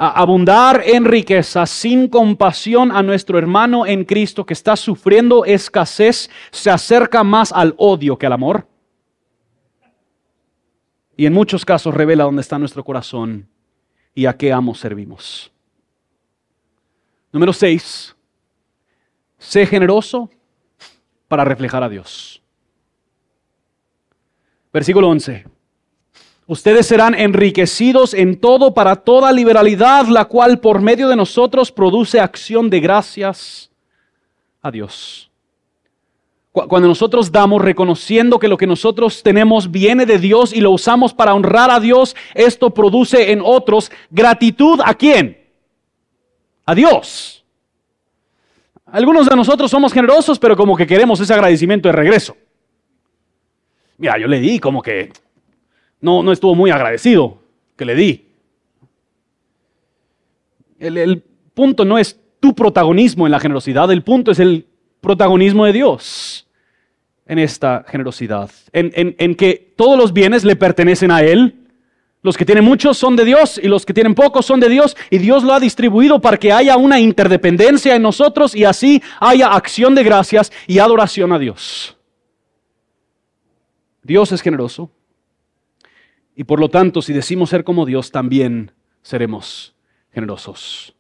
abundar 0.03 0.82
en 0.86 1.05
riqueza 1.05 1.66
sin 1.66 2.09
compasión 2.09 2.91
a 2.91 3.03
nuestro 3.03 3.38
hermano 3.38 3.84
en 3.84 4.07
Cristo 4.07 4.47
que 4.47 4.55
está 4.55 4.74
sufriendo 4.74 5.45
escasez 5.45 6.30
se 6.51 6.70
acerca 6.70 7.22
más 7.22 7.53
al 7.53 7.74
odio 7.76 8.16
que 8.16 8.24
al 8.24 8.32
amor. 8.32 8.66
Y 11.18 11.26
en 11.26 11.34
muchos 11.34 11.66
casos 11.66 11.93
revela 11.93 12.24
dónde 12.24 12.41
está 12.41 12.59
nuestro 12.59 12.82
corazón 12.82 13.47
y 14.14 14.24
a 14.24 14.38
qué 14.38 14.55
amo 14.55 14.74
servimos. 14.74 15.53
Número 17.30 17.53
6. 17.53 18.16
Sé 19.36 19.66
generoso 19.66 20.30
para 21.31 21.45
reflejar 21.45 21.85
a 21.85 21.89
Dios. 21.89 22.43
Versículo 24.72 25.09
11. 25.11 25.45
Ustedes 26.49 26.87
serán 26.87 27.14
enriquecidos 27.14 28.14
en 28.14 28.41
todo 28.41 28.74
para 28.74 28.97
toda 28.97 29.31
liberalidad, 29.31 30.09
la 30.09 30.24
cual 30.24 30.59
por 30.59 30.81
medio 30.81 31.09
de 31.09 31.14
nosotros 31.14 31.70
produce 31.70 32.18
acción 32.18 32.68
de 32.68 32.81
gracias 32.81 33.70
a 34.61 34.72
Dios. 34.72 35.31
Cuando 36.51 36.89
nosotros 36.89 37.31
damos 37.31 37.62
reconociendo 37.62 38.41
que 38.41 38.49
lo 38.49 38.57
que 38.57 38.66
nosotros 38.66 39.22
tenemos 39.22 39.70
viene 39.70 40.07
de 40.07 40.18
Dios 40.18 40.53
y 40.53 40.61
lo 40.61 40.72
usamos 40.72 41.14
para 41.14 41.33
honrar 41.33 41.70
a 41.70 41.78
Dios, 41.78 42.16
esto 42.35 42.70
produce 42.74 43.31
en 43.31 43.41
otros 43.41 43.93
gratitud 44.11 44.81
a 44.85 44.95
quién? 44.95 45.39
A 46.66 46.74
Dios. 46.74 47.39
Algunos 48.93 49.28
de 49.28 49.36
nosotros 49.36 49.70
somos 49.70 49.93
generosos, 49.93 50.38
pero 50.38 50.57
como 50.57 50.76
que 50.76 50.86
queremos 50.86 51.20
ese 51.20 51.32
agradecimiento 51.32 51.88
de 51.88 51.93
regreso. 51.93 52.36
Mira, 53.99 54.18
yo 54.18 54.26
le 54.26 54.41
di 54.41 54.59
como 54.59 54.82
que 54.82 55.12
no, 56.01 56.22
no 56.22 56.32
estuvo 56.32 56.55
muy 56.55 56.70
agradecido 56.70 57.38
que 57.76 57.84
le 57.84 57.95
di. 57.95 58.26
El, 60.78 61.22
punto 61.53 61.84
no 61.84 61.99
es 61.99 62.18
tu 62.41 62.55
protagonismo 62.55 63.26
en 63.26 63.32
la 63.32 63.41
generosidad, 63.41 63.91
el 63.93 64.03
punto 64.03 64.30
es 64.30 64.38
el 64.38 64.66
protagonismo 65.03 65.66
de 65.66 65.74
Dios 65.74 66.49
en 67.26 67.38
esta 67.38 67.84
generosidad, 67.86 68.51
en, 68.72 68.91
en, 68.95 69.14
en, 69.18 69.34
que 69.34 69.74
todos 69.76 69.99
los 69.99 70.14
bienes 70.14 70.43
le 70.45 70.57
pertenecen 70.57 71.11
a 71.11 71.22
Él. 71.22 71.59
Los 72.23 72.37
que 72.37 72.45
tienen 72.45 72.64
muchos 72.64 72.99
son 72.99 73.16
de 73.16 73.25
Dios 73.25 73.59
y 73.62 73.66
los 73.66 73.87
que 73.87 73.95
tienen 73.95 74.14
pocos 74.14 74.45
son 74.45 74.61
de 74.61 74.68
Dios 74.68 74.97
y 75.09 75.18
Dios 75.18 75.43
lo 75.43 75.55
ha 75.55 75.61
distribuido 75.61 76.21
para 76.21 76.37
que 76.37 76.53
haya 76.53 76.77
una 76.77 77.01
interdependencia 77.01 77.97
en 77.97 78.03
nosotros 78.03 78.55
y 78.55 78.64
así 78.64 79.03
haya 79.21 79.49
acción 79.49 79.95
de 79.95 80.05
gracias 80.05 80.53
y 80.66 80.81
adoración 80.81 81.33
a 81.33 81.39
Dios. 81.39 81.97
Dios 84.03 84.33
es 84.33 84.43
generoso 84.43 84.91
y 86.37 86.45
por 86.45 86.61
lo 86.61 86.68
tanto 86.68 87.01
si 87.01 87.14
decimos 87.14 87.49
ser 87.51 87.64
como 87.64 87.87
Dios 87.87 88.11
también 88.11 88.73
seremos 89.01 89.75
generosos. 90.12 90.95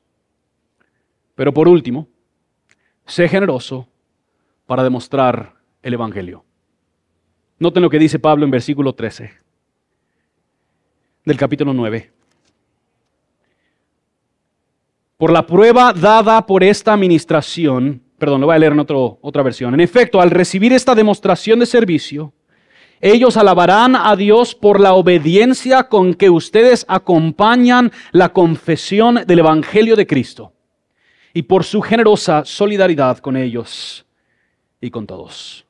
Pero 1.34 1.52
por 1.52 1.68
último, 1.68 2.08
sé 3.04 3.28
generoso 3.28 3.88
para 4.66 4.82
demostrar 4.82 5.54
el 5.82 5.92
Evangelio. 5.94 6.44
Noten 7.58 7.82
lo 7.82 7.90
que 7.90 7.98
dice 7.98 8.18
Pablo 8.18 8.46
en 8.46 8.50
versículo 8.50 8.94
13 8.94 9.49
del 11.30 11.38
capítulo 11.38 11.72
9. 11.72 12.10
Por 15.16 15.32
la 15.32 15.46
prueba 15.46 15.92
dada 15.92 16.44
por 16.44 16.64
esta 16.64 16.92
administración, 16.92 18.02
perdón, 18.18 18.40
lo 18.40 18.48
voy 18.48 18.56
a 18.56 18.58
leer 18.58 18.72
en 18.72 18.80
otro, 18.80 19.20
otra 19.22 19.44
versión. 19.44 19.72
En 19.72 19.80
efecto, 19.80 20.20
al 20.20 20.30
recibir 20.30 20.72
esta 20.72 20.92
demostración 20.92 21.60
de 21.60 21.66
servicio, 21.66 22.32
ellos 23.00 23.36
alabarán 23.36 23.94
a 23.94 24.16
Dios 24.16 24.56
por 24.56 24.80
la 24.80 24.94
obediencia 24.94 25.84
con 25.84 26.14
que 26.14 26.30
ustedes 26.30 26.84
acompañan 26.88 27.92
la 28.10 28.30
confesión 28.30 29.20
del 29.24 29.38
Evangelio 29.38 29.94
de 29.94 30.08
Cristo 30.08 30.52
y 31.32 31.42
por 31.42 31.62
su 31.62 31.80
generosa 31.80 32.44
solidaridad 32.44 33.18
con 33.18 33.36
ellos 33.36 34.04
y 34.80 34.90
con 34.90 35.06
todos. 35.06 35.64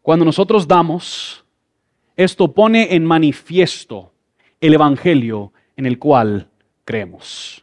Cuando 0.00 0.24
nosotros 0.24 0.66
damos, 0.66 1.44
esto 2.16 2.50
pone 2.54 2.94
en 2.94 3.04
manifiesto 3.04 4.13
el 4.66 4.74
Evangelio 4.74 5.52
en 5.76 5.86
el 5.86 5.98
cual 5.98 6.48
creemos. 6.84 7.62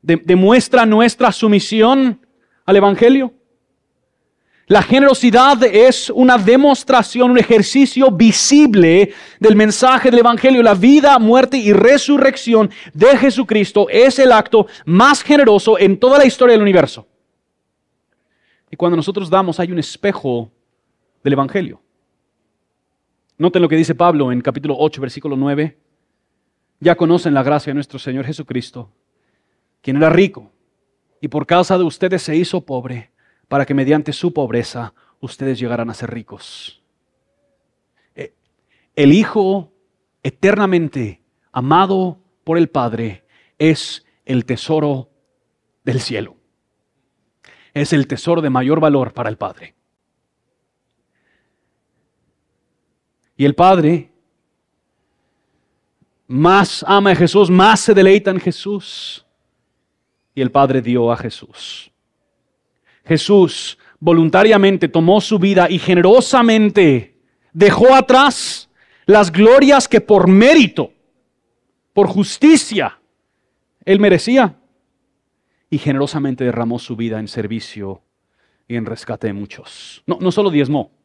demuestra 0.00 0.86
nuestra 0.86 1.30
sumisión 1.32 2.26
al 2.64 2.76
Evangelio. 2.76 3.32
La 4.66 4.82
generosidad 4.82 5.62
es 5.64 6.10
una 6.10 6.36
demostración, 6.36 7.30
un 7.30 7.38
ejercicio 7.38 8.10
visible 8.10 9.12
del 9.40 9.56
mensaje 9.56 10.10
del 10.10 10.20
Evangelio. 10.20 10.62
La 10.62 10.74
vida, 10.74 11.18
muerte 11.18 11.56
y 11.56 11.72
resurrección 11.72 12.70
de 12.92 13.16
Jesucristo 13.16 13.86
es 13.88 14.18
el 14.18 14.32
acto 14.32 14.66
más 14.84 15.22
generoso 15.22 15.78
en 15.78 15.98
toda 15.98 16.18
la 16.18 16.26
historia 16.26 16.52
del 16.52 16.62
universo. 16.62 17.06
Y 18.70 18.76
cuando 18.76 18.96
nosotros 18.96 19.30
damos 19.30 19.58
hay 19.60 19.72
un 19.72 19.78
espejo 19.78 20.50
del 21.22 21.32
Evangelio. 21.34 21.80
Noten 23.38 23.62
lo 23.62 23.68
que 23.68 23.76
dice 23.76 23.94
Pablo 23.94 24.32
en 24.32 24.40
capítulo 24.40 24.74
8, 24.76 25.00
versículo 25.00 25.36
9. 25.36 25.78
Ya 26.80 26.96
conocen 26.96 27.34
la 27.34 27.44
gracia 27.44 27.70
de 27.70 27.74
nuestro 27.74 28.00
Señor 28.00 28.24
Jesucristo, 28.24 28.90
quien 29.80 29.96
era 29.96 30.10
rico 30.10 30.50
y 31.20 31.28
por 31.28 31.46
causa 31.46 31.78
de 31.78 31.84
ustedes 31.84 32.22
se 32.22 32.34
hizo 32.34 32.60
pobre, 32.62 33.12
para 33.46 33.64
que 33.64 33.74
mediante 33.74 34.12
su 34.12 34.32
pobreza 34.32 34.92
ustedes 35.20 35.58
llegaran 35.58 35.88
a 35.88 35.94
ser 35.94 36.10
ricos. 36.10 36.82
Eh, 38.16 38.34
el 38.96 39.12
Hijo 39.12 39.72
eternamente 40.24 41.22
amado 41.52 42.18
por 42.42 42.58
el 42.58 42.68
Padre 42.68 43.24
es 43.56 44.04
el 44.24 44.44
tesoro 44.46 45.10
del 45.84 46.00
cielo. 46.00 46.36
Es 47.72 47.92
el 47.92 48.08
tesoro 48.08 48.42
de 48.42 48.50
mayor 48.50 48.80
valor 48.80 49.12
para 49.12 49.28
el 49.28 49.36
Padre. 49.36 49.77
Y 53.38 53.44
el 53.44 53.54
Padre 53.54 54.10
más 56.26 56.84
ama 56.86 57.12
a 57.12 57.14
Jesús, 57.14 57.48
más 57.48 57.80
se 57.80 57.94
deleita 57.94 58.32
en 58.32 58.40
Jesús. 58.40 59.24
Y 60.34 60.42
el 60.42 60.50
Padre 60.50 60.82
dio 60.82 61.10
a 61.12 61.16
Jesús. 61.16 61.90
Jesús 63.04 63.78
voluntariamente 64.00 64.88
tomó 64.88 65.20
su 65.20 65.38
vida 65.38 65.70
y 65.70 65.78
generosamente 65.78 67.16
dejó 67.52 67.94
atrás 67.94 68.68
las 69.06 69.30
glorias 69.30 69.86
que 69.86 70.00
por 70.00 70.28
mérito, 70.28 70.92
por 71.94 72.08
justicia, 72.08 73.00
él 73.84 74.00
merecía. 74.00 74.56
Y 75.70 75.78
generosamente 75.78 76.44
derramó 76.44 76.80
su 76.80 76.96
vida 76.96 77.20
en 77.20 77.28
servicio 77.28 78.02
y 78.66 78.74
en 78.74 78.84
rescate 78.84 79.28
de 79.28 79.32
muchos. 79.32 80.02
No, 80.06 80.18
no 80.20 80.32
solo 80.32 80.50
diezmó, 80.50 80.97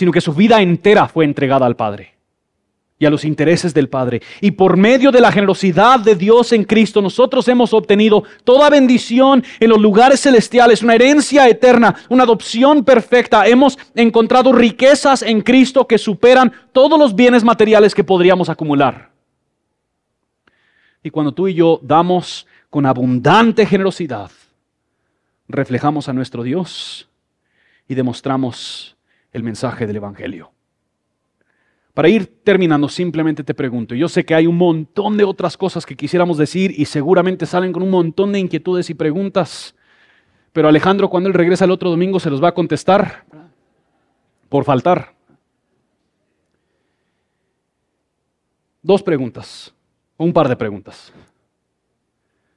sino 0.00 0.12
que 0.12 0.22
su 0.22 0.32
vida 0.32 0.62
entera 0.62 1.08
fue 1.08 1.26
entregada 1.26 1.66
al 1.66 1.76
Padre 1.76 2.14
y 2.98 3.04
a 3.04 3.10
los 3.10 3.22
intereses 3.26 3.74
del 3.74 3.90
Padre. 3.90 4.22
Y 4.40 4.52
por 4.52 4.78
medio 4.78 5.12
de 5.12 5.20
la 5.20 5.30
generosidad 5.30 6.00
de 6.00 6.14
Dios 6.14 6.54
en 6.54 6.64
Cristo, 6.64 7.02
nosotros 7.02 7.46
hemos 7.48 7.74
obtenido 7.74 8.24
toda 8.42 8.70
bendición 8.70 9.44
en 9.58 9.68
los 9.68 9.78
lugares 9.78 10.22
celestiales, 10.22 10.82
una 10.82 10.94
herencia 10.94 11.46
eterna, 11.50 11.96
una 12.08 12.22
adopción 12.22 12.82
perfecta. 12.82 13.46
Hemos 13.46 13.78
encontrado 13.94 14.52
riquezas 14.52 15.20
en 15.20 15.42
Cristo 15.42 15.86
que 15.86 15.98
superan 15.98 16.50
todos 16.72 16.98
los 16.98 17.14
bienes 17.14 17.44
materiales 17.44 17.94
que 17.94 18.02
podríamos 18.02 18.48
acumular. 18.48 19.10
Y 21.02 21.10
cuando 21.10 21.32
tú 21.32 21.46
y 21.46 21.52
yo 21.52 21.78
damos 21.82 22.46
con 22.70 22.86
abundante 22.86 23.66
generosidad, 23.66 24.30
reflejamos 25.46 26.08
a 26.08 26.14
nuestro 26.14 26.42
Dios 26.42 27.06
y 27.86 27.94
demostramos 27.94 28.96
el 29.32 29.42
mensaje 29.42 29.86
del 29.86 29.96
Evangelio. 29.96 30.52
Para 31.94 32.08
ir 32.08 32.42
terminando, 32.44 32.88
simplemente 32.88 33.42
te 33.42 33.54
pregunto, 33.54 33.94
yo 33.94 34.08
sé 34.08 34.24
que 34.24 34.34
hay 34.34 34.46
un 34.46 34.56
montón 34.56 35.16
de 35.16 35.24
otras 35.24 35.56
cosas 35.56 35.84
que 35.84 35.96
quisiéramos 35.96 36.38
decir 36.38 36.72
y 36.76 36.84
seguramente 36.84 37.46
salen 37.46 37.72
con 37.72 37.82
un 37.82 37.90
montón 37.90 38.32
de 38.32 38.38
inquietudes 38.38 38.90
y 38.90 38.94
preguntas, 38.94 39.74
pero 40.52 40.68
Alejandro 40.68 41.10
cuando 41.10 41.28
él 41.28 41.34
regresa 41.34 41.64
el 41.64 41.70
otro 41.70 41.90
domingo 41.90 42.20
se 42.20 42.30
los 42.30 42.42
va 42.42 42.48
a 42.48 42.54
contestar 42.54 43.24
por 44.48 44.64
faltar. 44.64 45.14
Dos 48.82 49.02
preguntas, 49.02 49.74
un 50.16 50.32
par 50.32 50.48
de 50.48 50.56
preguntas. 50.56 51.12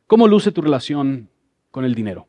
¿Cómo 0.08 0.28
luce 0.28 0.52
tu 0.52 0.62
relación 0.62 1.28
con 1.72 1.86
el 1.86 1.96
dinero? 1.96 2.28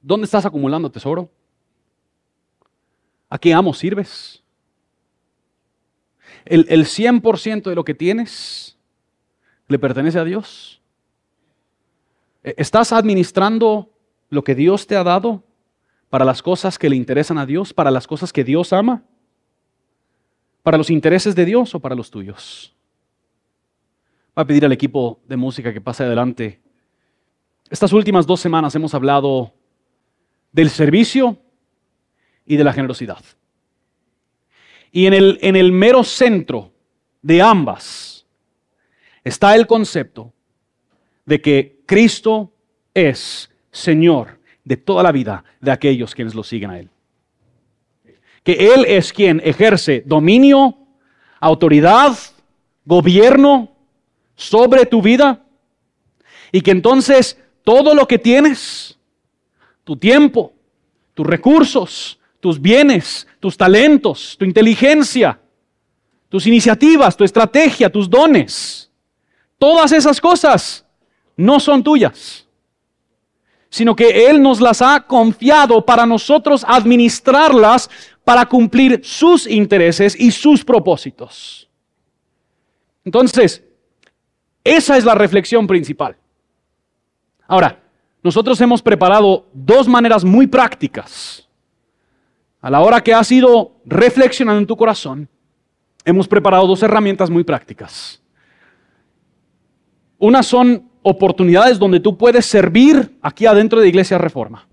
¿Dónde 0.00 0.24
estás 0.24 0.46
acumulando 0.46 0.90
tesoro? 0.90 1.30
¿A 3.28 3.38
qué 3.38 3.52
amo 3.52 3.74
sirves? 3.74 4.42
¿El, 6.44 6.66
el 6.68 6.86
100% 6.86 7.62
de 7.62 7.74
lo 7.74 7.84
que 7.84 7.94
tienes 7.94 8.78
le 9.68 9.78
pertenece 9.78 10.18
a 10.18 10.24
Dios? 10.24 10.80
¿E, 12.42 12.54
¿Estás 12.56 12.92
administrando 12.92 13.90
lo 14.30 14.42
que 14.42 14.54
Dios 14.54 14.86
te 14.86 14.96
ha 14.96 15.04
dado 15.04 15.44
para 16.08 16.24
las 16.24 16.42
cosas 16.42 16.78
que 16.78 16.88
le 16.88 16.96
interesan 16.96 17.38
a 17.38 17.46
Dios, 17.46 17.72
para 17.72 17.90
las 17.90 18.06
cosas 18.06 18.32
que 18.32 18.42
Dios 18.42 18.72
ama? 18.72 19.04
¿Para 20.62 20.78
los 20.78 20.90
intereses 20.90 21.34
de 21.34 21.44
Dios 21.44 21.74
o 21.74 21.80
para 21.80 21.94
los 21.94 22.10
tuyos? 22.10 22.74
Voy 24.34 24.42
a 24.42 24.46
pedir 24.46 24.64
al 24.64 24.72
equipo 24.72 25.20
de 25.26 25.36
música 25.36 25.72
que 25.72 25.80
pase 25.80 26.04
adelante. 26.04 26.60
Estas 27.68 27.92
últimas 27.92 28.26
dos 28.26 28.40
semanas 28.40 28.74
hemos 28.74 28.94
hablado 28.94 29.54
del 30.52 30.70
servicio 30.70 31.38
y 32.44 32.56
de 32.56 32.64
la 32.64 32.72
generosidad. 32.72 33.22
Y 34.92 35.06
en 35.06 35.14
el, 35.14 35.38
en 35.42 35.56
el 35.56 35.72
mero 35.72 36.02
centro 36.02 36.72
de 37.22 37.42
ambas 37.42 38.26
está 39.22 39.54
el 39.54 39.66
concepto 39.66 40.32
de 41.24 41.40
que 41.40 41.80
Cristo 41.86 42.52
es 42.94 43.50
Señor 43.70 44.40
de 44.64 44.76
toda 44.76 45.02
la 45.02 45.12
vida 45.12 45.44
de 45.60 45.70
aquellos 45.70 46.14
quienes 46.14 46.34
lo 46.34 46.42
siguen 46.42 46.70
a 46.70 46.78
Él. 46.78 46.90
que 48.42 48.74
Él 48.74 48.84
es 48.88 49.12
quien 49.12 49.40
ejerce 49.44 50.02
dominio, 50.06 50.76
autoridad, 51.40 52.16
gobierno 52.84 53.76
sobre 54.34 54.86
tu 54.86 55.02
vida 55.02 55.44
y 56.50 56.62
que 56.62 56.70
entonces 56.70 57.38
todo 57.62 57.94
lo 57.94 58.08
que 58.08 58.18
tienes, 58.18 58.98
tu 59.90 59.96
tiempo, 59.96 60.52
tus 61.14 61.26
recursos, 61.26 62.20
tus 62.38 62.60
bienes, 62.60 63.26
tus 63.40 63.56
talentos, 63.56 64.36
tu 64.38 64.44
inteligencia, 64.44 65.40
tus 66.28 66.46
iniciativas, 66.46 67.16
tu 67.16 67.24
estrategia, 67.24 67.90
tus 67.90 68.08
dones, 68.08 68.88
todas 69.58 69.90
esas 69.90 70.20
cosas 70.20 70.86
no 71.36 71.58
son 71.58 71.82
tuyas, 71.82 72.46
sino 73.68 73.96
que 73.96 74.28
Él 74.28 74.40
nos 74.40 74.60
las 74.60 74.80
ha 74.80 75.00
confiado 75.00 75.84
para 75.84 76.06
nosotros 76.06 76.64
administrarlas 76.68 77.90
para 78.22 78.46
cumplir 78.46 79.00
sus 79.02 79.44
intereses 79.48 80.14
y 80.16 80.30
sus 80.30 80.64
propósitos. 80.64 81.68
Entonces, 83.04 83.64
esa 84.62 84.96
es 84.96 85.04
la 85.04 85.16
reflexión 85.16 85.66
principal. 85.66 86.16
Ahora, 87.48 87.89
nosotros 88.22 88.60
hemos 88.60 88.82
preparado 88.82 89.46
dos 89.52 89.88
maneras 89.88 90.24
muy 90.24 90.46
prácticas. 90.46 91.48
A 92.60 92.70
la 92.70 92.80
hora 92.80 93.00
que 93.00 93.14
has 93.14 93.30
ido 93.32 93.72
reflexionando 93.86 94.60
en 94.60 94.66
tu 94.66 94.76
corazón, 94.76 95.28
hemos 96.04 96.28
preparado 96.28 96.66
dos 96.66 96.82
herramientas 96.82 97.30
muy 97.30 97.44
prácticas. 97.44 98.22
Una 100.18 100.42
son 100.42 100.90
oportunidades 101.02 101.78
donde 101.78 102.00
tú 102.00 102.18
puedes 102.18 102.44
servir 102.44 103.16
aquí 103.22 103.46
adentro 103.46 103.80
de 103.80 103.88
Iglesia 103.88 104.18
Reforma. 104.18 104.68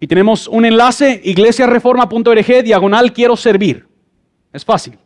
Y 0.00 0.06
tenemos 0.06 0.48
un 0.48 0.64
enlace, 0.64 1.20
iglesiareforma.org, 1.22 2.64
diagonal, 2.64 3.12
quiero 3.12 3.36
servir. 3.36 3.86
Es 4.52 4.64
fácil. 4.64 4.98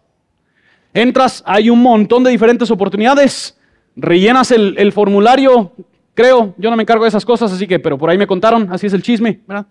Entras, 0.95 1.43
hay 1.45 1.68
un 1.68 1.82
montón 1.82 2.22
de 2.22 2.30
diferentes 2.30 2.70
oportunidades, 2.70 3.59
rellenas 3.97 4.53
el, 4.53 4.76
el, 4.78 4.93
formulario, 4.93 5.72
creo, 6.15 6.55
yo 6.57 6.71
no 6.71 6.77
me 6.77 6.83
encargo 6.83 7.05
de 7.05 7.09
esas 7.09 7.25
cosas, 7.25 7.53
así 7.53 7.67
que, 7.67 7.79
pero 7.79 7.99
por 7.99 8.09
ahí 8.09 8.17
me 8.19 8.27
contaron, 8.27 8.73
así 8.73 8.87
es 8.87 8.93
el 8.93 9.03
chisme, 9.03 9.43
¿verdad? 9.47 9.67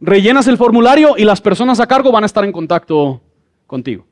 Rellenas 0.00 0.48
el 0.48 0.56
formulario 0.56 1.14
y 1.16 1.24
las 1.24 1.40
personas 1.40 1.80
a 1.80 1.86
cargo 1.86 2.12
van 2.12 2.24
a 2.24 2.26
estar 2.26 2.44
en 2.44 2.52
contacto 2.52 3.22
contigo. 3.66 4.04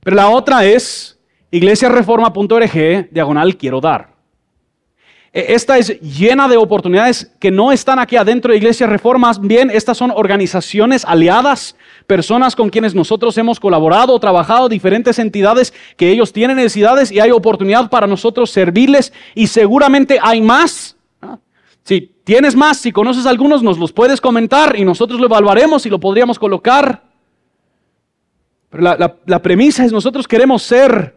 Pero 0.00 0.16
la 0.16 0.28
otra 0.28 0.64
es 0.64 1.20
iglesiareforma.org, 1.50 3.10
diagonal, 3.10 3.56
quiero 3.56 3.80
dar. 3.80 4.15
E, 5.36 5.52
esta 5.52 5.76
es 5.76 6.00
llena 6.00 6.48
de 6.48 6.56
oportunidades 6.56 7.30
que 7.38 7.50
no 7.50 7.70
están 7.70 7.98
aquí 7.98 8.16
adentro 8.16 8.52
de 8.52 8.56
Iglesia 8.56 8.86
Reformas. 8.86 9.38
Bien, 9.38 9.70
estas 9.70 9.98
son 9.98 10.10
organizaciones 10.10 11.04
aliadas, 11.04 11.76
personas 12.06 12.56
con 12.56 12.70
quienes 12.70 12.94
nosotros 12.94 13.36
hemos 13.36 13.60
colaborado, 13.60 14.18
trabajado, 14.18 14.70
diferentes 14.70 15.18
entidades 15.18 15.74
que 15.98 16.10
ellos 16.10 16.32
tienen 16.32 16.56
necesidades 16.56 17.12
y 17.12 17.20
hay 17.20 17.32
oportunidad 17.32 17.90
para 17.90 18.06
nosotros 18.06 18.50
servirles 18.50 19.12
y 19.34 19.48
seguramente 19.48 20.18
hay 20.22 20.40
más. 20.40 20.96
Si 21.82 22.00
tienes 22.24 22.56
más, 22.56 22.78
si 22.78 22.90
conoces 22.90 23.26
algunos, 23.26 23.62
nos 23.62 23.78
los 23.78 23.92
puedes 23.92 24.22
comentar 24.22 24.74
y 24.74 24.86
nosotros 24.86 25.20
lo 25.20 25.26
evaluaremos 25.26 25.84
y 25.84 25.90
lo 25.90 26.00
podríamos 26.00 26.38
colocar. 26.38 27.02
Pero 28.70 28.82
la, 28.82 29.16
la 29.26 29.42
premisa 29.42 29.84
es 29.84 29.92
nosotros 29.92 30.26
queremos 30.26 30.62
ser 30.62 31.14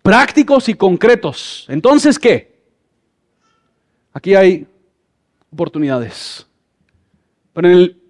prácticos 0.00 0.68
y 0.68 0.74
concretos. 0.74 1.66
Entonces, 1.68 2.20
¿qué? 2.20 2.51
Aquí 4.12 4.34
hay 4.34 4.66
oportunidades. 5.50 6.46
Pero 7.52 7.68
en 7.68 7.74
el 7.74 8.02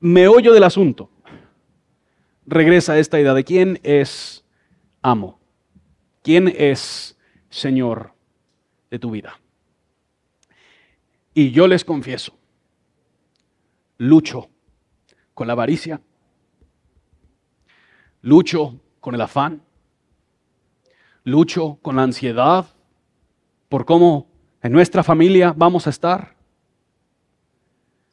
meollo 0.00 0.52
del 0.52 0.64
asunto 0.64 1.10
regresa 2.46 2.98
esta 2.98 3.20
idea 3.20 3.34
de 3.34 3.44
quién 3.44 3.80
es 3.82 4.44
amo, 5.02 5.38
quién 6.22 6.48
es 6.48 7.18
Señor 7.50 8.12
de 8.90 8.98
tu 8.98 9.10
vida. 9.10 9.40
Y 11.34 11.50
yo 11.50 11.66
les 11.66 11.84
confieso, 11.84 12.36
lucho 13.96 14.48
con 15.34 15.46
la 15.46 15.52
avaricia, 15.52 16.00
lucho 18.22 18.80
con 19.00 19.14
el 19.14 19.20
afán, 19.20 19.62
lucho 21.24 21.78
con 21.82 21.96
la 21.96 22.02
ansiedad 22.02 22.66
por 23.68 23.84
cómo 23.84 24.27
en 24.62 24.72
nuestra 24.72 25.02
familia 25.02 25.54
vamos 25.56 25.86
a 25.86 25.90
estar. 25.90 26.36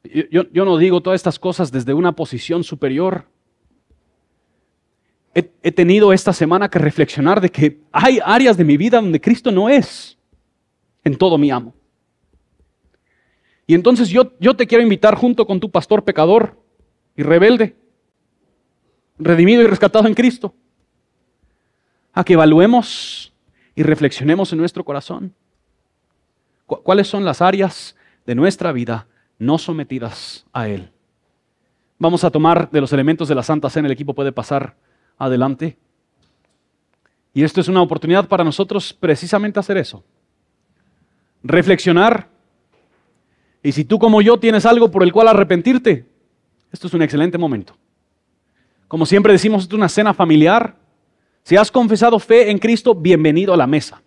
Yo, 0.04 0.44
yo 0.52 0.66
no 0.66 0.78
digo 0.78 1.02
todas 1.02 1.20
estas 1.20 1.40
cosas 1.40 1.72
desde 1.72 1.94
una 1.94 2.12
posición 2.12 2.64
superior. 2.64 3.26
He, 5.34 5.52
he, 5.64 5.72
tenido 5.72 6.14
esta 6.14 6.32
semana 6.32 6.70
que 6.70 6.80
reflexionar 6.80 7.42
de 7.42 7.50
que 7.50 7.82
hay 7.92 8.20
áreas 8.24 8.56
de 8.56 8.64
mi 8.64 8.78
vida 8.78 9.02
donde 9.02 9.20
Cristo 9.20 9.52
no 9.52 9.68
es 9.68 10.18
en 11.04 11.18
todo 11.18 11.38
mi 11.38 11.52
amo. 11.52 11.74
Y 13.68 13.74
entonces 13.74 14.10
yo, 14.10 14.34
yo 14.40 14.56
te 14.56 14.68
quiero 14.68 14.84
invitar 14.84 15.16
junto 15.16 15.48
con 15.48 15.60
tu 15.60 15.72
pastor 15.72 16.04
pecador 16.04 16.62
y 17.16 17.24
rebelde, 17.24 17.76
redimido 19.18 19.62
y 19.64 19.68
rescatado 19.68 20.08
en 20.08 20.14
Cristo, 20.14 20.54
a 22.14 22.24
que 22.24 22.34
evaluemos 22.34 23.34
y 23.74 23.84
reflexionemos 23.84 24.52
en 24.52 24.60
nuestro 24.60 24.84
corazón. 24.84 25.34
¿Cuáles 26.66 27.08
son 27.08 27.26
las 27.26 27.42
áreas 27.42 27.96
de 28.26 28.36
nuestra 28.36 28.72
vida 28.72 29.08
no 29.38 29.58
sometidas 29.58 30.46
a 30.52 30.68
Él? 30.68 30.92
Vamos 32.00 32.24
a 32.24 32.32
tomar 32.32 32.70
de 32.72 32.82
los 32.82 32.92
elementos 32.92 33.28
de 33.28 33.36
la 33.36 33.44
Santa 33.44 33.70
Cena, 33.70 33.88
el 33.88 33.92
equipo 33.92 34.14
puede 34.14 34.32
pasar 34.32 34.76
adelante. 35.18 35.78
Y 37.34 37.44
esto 37.44 37.62
es 37.62 37.68
una 37.68 37.82
oportunidad 37.82 38.28
para 38.28 38.44
nosotros 38.44 38.94
precisamente 38.94 39.60
hacer 39.60 39.78
eso. 39.78 40.04
Reflexionar. 41.44 42.28
Y 43.62 43.72
si 43.72 43.86
tú 43.86 44.00
como 44.00 44.22
yo 44.22 44.40
tienes 44.40 44.66
algo 44.66 44.90
por 44.90 45.04
el 45.04 45.12
cual 45.12 45.28
arrepentirte, 45.28 46.06
esto 46.72 46.88
es 46.88 46.94
un 46.94 47.02
excelente 47.02 47.38
momento. 47.38 47.78
Como 48.88 49.06
siempre 49.06 49.34
decimos, 49.34 49.64
esto 49.64 49.76
es 49.76 49.78
una 49.78 49.90
cena 49.90 50.14
familiar. 50.14 50.76
Si 51.44 51.56
has 51.56 51.72
confesado 51.72 52.20
fe 52.20 52.50
en 52.50 52.58
Cristo, 52.58 52.96
bienvenido 52.96 53.54
a 53.54 53.58
la 53.58 53.68
mesa. 53.68 54.02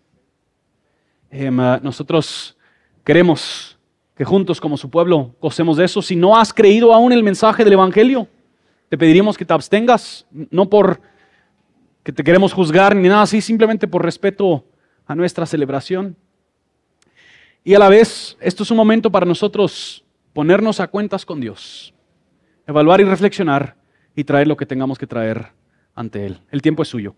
Nosotros 1.31 2.57
queremos 3.05 3.79
que 4.15 4.25
juntos 4.25 4.61
como 4.61 4.77
su 4.77 4.91
pueblo 4.91 5.37
gocemos 5.41 5.77
de 5.77 5.85
eso. 5.85 6.03
Si 6.03 6.17
no 6.17 6.37
has 6.37 6.53
creído 6.53 6.93
aún 6.93 7.13
el 7.13 7.23
mensaje 7.23 7.65
del 7.65 7.75
Evangelio, 7.75 8.27
te 8.89 8.99
pediríamos 8.99 9.37
que 9.37 9.45
te 9.45 9.53
abstengas, 9.53 10.27
no 10.31 10.69
por 10.69 11.01
que 12.03 12.13
te 12.13 12.25
queremos 12.25 12.53
juzgar 12.53 12.97
ni 12.97 13.07
nada 13.09 13.23
así, 13.23 13.41
simplemente 13.41 13.87
por 13.87 14.03
respeto 14.03 14.65
a 15.07 15.15
nuestra 15.15 15.47
celebración. 15.47 16.17
Y 17.65 17.75
a 17.75 17.79
la 17.79 17.89
vez, 17.89 18.37
esto 18.41 18.63
es 18.63 18.71
un 18.71 18.79
momento 18.79 19.11
para 19.11 19.27
nosotros 19.27 20.05
ponernos 20.33 20.81
a 20.81 20.89
cuentas 20.89 21.27
con 21.27 21.41
Dios, 21.41 21.93
evaluar 22.67 23.01
y 23.01 23.05
reflexionar 23.05 23.77
y 24.17 24.25
traer 24.25 24.49
lo 24.49 24.57
que 24.57 24.65
tengamos 24.65 24.99
que 24.99 25.07
traer 25.07 25.49
ante 25.95 26.25
Él. 26.25 26.41
El 26.51 26.63
tiempo 26.63 26.83
es 26.83 26.89
suyo. 26.89 27.15